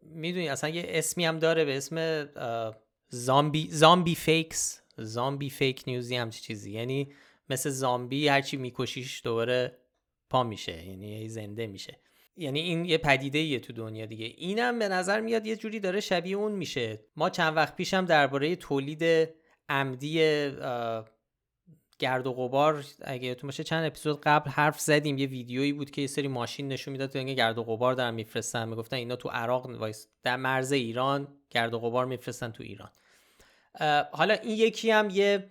[0.02, 2.28] می‌دونی اصلا یه اسمی هم داره به اسم
[3.08, 6.72] زامبی زامبی فیکس زامبی فیک نیوزی هم چیزی.
[6.72, 7.12] یعنی
[7.48, 9.78] مثل زامبی هرچی میکشیش دوباره
[10.30, 11.98] پا میشه یعنی زنده میشه.
[12.36, 14.26] یعنی این یه پدیده ایه تو دنیا دیگه.
[14.26, 17.00] اینم به نظر میاد یه جوری داره شبیه اون میشه.
[17.16, 19.28] ما چند وقت پیشم درباره تولید
[19.68, 20.12] عمدی
[21.98, 25.18] گرد و غبار اگه یادتون باشه چند اپیزود قبل حرف زدیم.
[25.18, 28.68] یه ویدیویی بود که یه سری ماشین نشون می‌داد که گرد و غبار دارن میفرستن.
[28.68, 32.90] می‌گفتن اینا تو عراق وایس در مرز ایران گرد و غبار میفرستن تو ایران.
[34.12, 35.50] حالا این یکی هم یه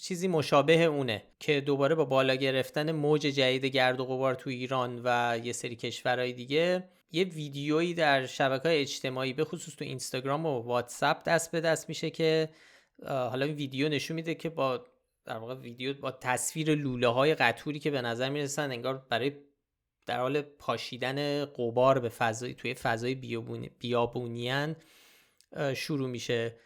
[0.00, 5.00] چیزی مشابه اونه که دوباره با بالا گرفتن موج جدید گرد و غبار تو ایران
[5.04, 10.46] و یه سری کشورهای دیگه یه ویدیویی در شبکه های اجتماعی به خصوص تو اینستاگرام
[10.46, 12.48] و واتساپ دست به دست میشه که
[13.06, 14.84] حالا این ویدیو نشون میده که با
[15.24, 19.32] در واقع ویدیو با تصویر لوله های قطوری که به نظر می‌رسن انگار برای
[20.06, 23.14] در حال پاشیدن قبار به فضای توی فضای
[23.78, 24.76] بیابونیان
[25.74, 26.56] شروع میشه.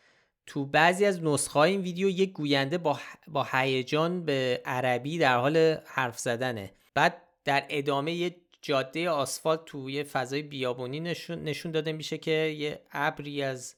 [0.47, 5.57] تو بعضی از نسخه این ویدیو یک گوینده با با هیجان به عربی در حال
[5.87, 6.73] حرف زدنه.
[6.95, 12.81] بعد در ادامه یه جاده آسفالت توی فضای بیابونی نشون, نشون داده میشه که یه
[12.93, 13.75] ابری از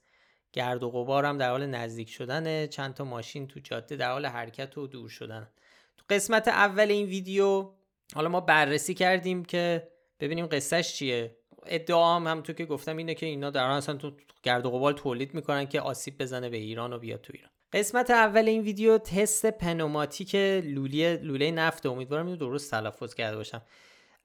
[0.52, 2.66] گرد و غبار هم در حال نزدیک شدنه.
[2.66, 5.48] چند تا ماشین تو جاده در حال حرکت و دور شدن.
[5.96, 7.70] تو قسمت اول این ویدیو
[8.14, 9.88] حالا ما بررسی کردیم که
[10.20, 11.36] ببینیم قصهش چیه.
[11.70, 14.12] ادعا هم همونطور که گفتم اینه که اینا در اصلا تو
[14.42, 17.50] گرد و غبار تولید می‌کنن که آسیب بزنه به ایران و بیاد تو ایران.
[17.72, 21.86] قسمت اول این ویدیو تست پنوماتیک لوله لوله نفت.
[21.86, 23.62] امیدوارم اینو درست تلفظ کرده باشم.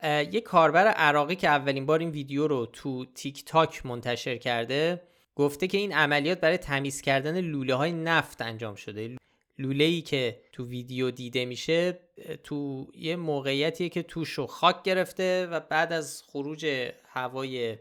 [0.03, 5.01] یه کاربر عراقی که اولین بار این ویدیو رو تو تیک تاک منتشر کرده
[5.35, 9.15] گفته که این عملیات برای تمیز کردن لوله های نفت انجام شده.
[9.57, 11.99] لوله ای که تو ویدیو دیده میشه
[12.43, 17.77] تو یه موقعیتیه که توشو خاک گرفته و بعد از خروج هوای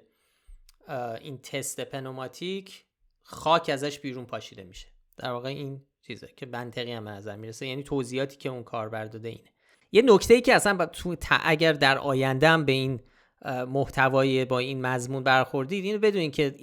[1.20, 2.84] این تست پنوماتیک
[3.22, 4.88] خاک ازش بیرون پاشیده میشه.
[5.16, 9.28] در واقع این چیزه که منطقی هم نظر می‌رسه یعنی توضیحاتی که اون کار داده
[9.28, 9.50] اینه.
[9.92, 13.00] یه نکته ای که اصلا تو اگر در آینده هم به این
[13.68, 16.54] محتوای با این مضمون برخوردید اینو بدونین که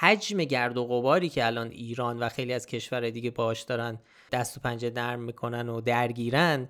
[0.00, 3.98] حجم گرد و غباری که الان ایران و خیلی از کشورهای دیگه باش دارن
[4.34, 6.68] دست و پنجه نرم می‌کنن و درگیرن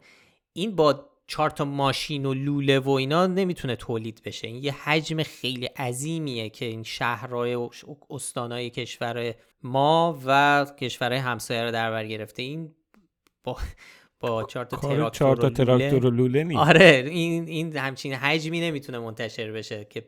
[0.52, 4.46] این با چهار تا ماشین و لوله و اینا نمی‌تونه تولید بشه.
[4.46, 7.70] این یه حجم خیلی عظیمیه که این شهرهای و
[8.10, 12.42] استانهای کشور ما و کشورهای همسایه رو در بر گرفته.
[12.42, 12.74] این
[13.44, 13.56] با
[14.20, 16.60] با چهار تا تراکتور, تا تراکتور و لوله نیست.
[16.60, 20.04] آره این این همچین حجمی نمی‌تونه منتشر بشه که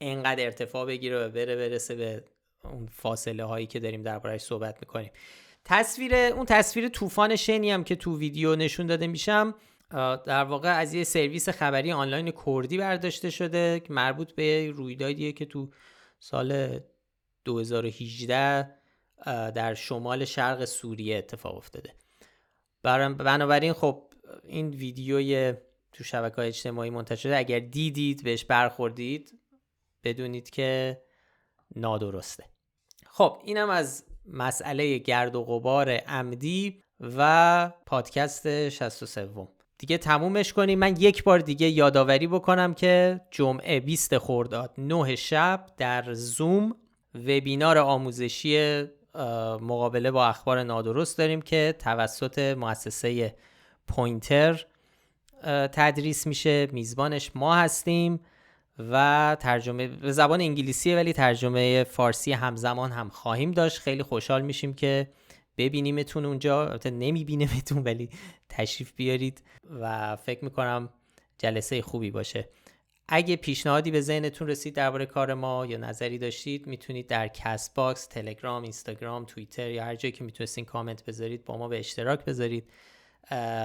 [0.00, 2.24] انقدر ارتفاع بگیره و بره برسه به
[2.64, 5.10] اون فاصله هایی که داریم دربارهش صحبت می‌کنیم.
[5.68, 9.54] تصویر اون تصویر طوفان شنی هم که تو ویدیو نشون داده میشم
[10.26, 15.44] در واقع از یه سرویس خبری آنلاین کردی برداشته شده که مربوط به رویدادیه که
[15.44, 15.70] تو
[16.18, 16.80] سال
[17.44, 18.70] 2018
[19.26, 21.94] در شمال شرق سوریه اتفاق افتاده.
[22.82, 24.02] بنابراین خب
[24.44, 25.54] این ویدیوی
[25.92, 27.36] تو شبکه اجتماعی منتشر شده.
[27.36, 29.40] اگر دیدید بهش برخوردید
[30.04, 31.02] بدونید که
[31.76, 32.44] نادرسته.
[33.06, 39.28] خب اینم از مسئله گرد و غبار عمدی و پادکست 63
[39.78, 40.78] دیگه تمومش کنیم.
[40.78, 46.76] من یک بار دیگه یادآوری بکنم که جمعه 20 خرداد 9 شب در زوم
[47.14, 48.84] وبینار آموزشی
[49.60, 53.36] مقابله با اخبار نادرست داریم که توسط مؤسسه
[53.88, 54.66] پوینتر
[55.72, 56.68] تدریس میشه.
[56.72, 58.20] میزبانش ما هستیم.
[58.78, 63.78] و ترجمه به زبان انگلیسیه ولی ترجمه فارسی همزمان هم خواهیم داشت.
[63.78, 65.08] خیلی خوشحال میشیم که
[65.58, 66.62] ببینیمتون اونجا.
[66.68, 68.08] البته نمیبینیمتون ولی
[68.48, 69.42] تشریف بیارید
[69.80, 70.88] و فکر می‌کنم
[71.38, 72.48] جلسه خوبی باشه.
[73.08, 78.62] اگه پیشنهادی به ذهنتون رسید درباره کار ما یا نظری داشتید می‌تونید در Castbox، تلگرام،
[78.62, 82.70] اینستاگرام، توییتر یا هر جایی که می‌تونستین کامنت بذارید با ما به اشتراک بذارید.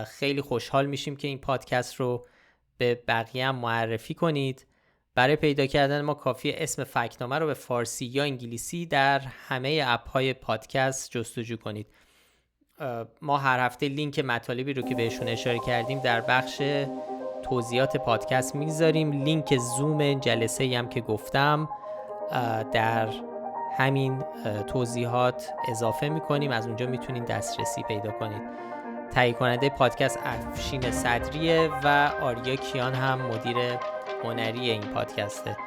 [0.07, 2.27] خیلی خوشحال میشیم که این پادکست رو
[2.77, 4.65] به بقیه معرفی کنید.
[5.15, 10.09] برای پیدا کردن ما کافی اسم فکنامه رو به فارسی یا انگلیسی در همه اپ
[10.09, 11.87] های پادکست جستجو کنید.
[13.21, 16.61] ما هر هفته لینک مطالبی رو که بهشون اشاره کردیم در بخش
[17.43, 21.69] توضیحات پادکست می‌ذاریم لینک زوم جلسه هم که گفتم
[22.71, 23.09] در
[23.77, 24.23] همین
[24.67, 26.51] توضیحات اضافه می‌کنیم.
[26.51, 28.41] از اونجا می‌تونید دسترسی پیدا کنید.
[29.11, 33.57] تهیه کننده پادکست افشین صدریه و آریا کیان هم مدیر
[34.23, 35.57] هنری این پادکسته.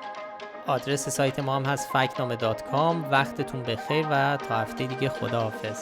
[0.66, 2.36] آدرس سایت ما هم هست فکنامه
[3.10, 5.78] وقتتون بخیر و تا هفته دیگه خداحافظ.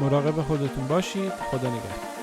[0.00, 1.32] مراقب خودتون باشید.
[1.32, 2.13] خدا نگهدار.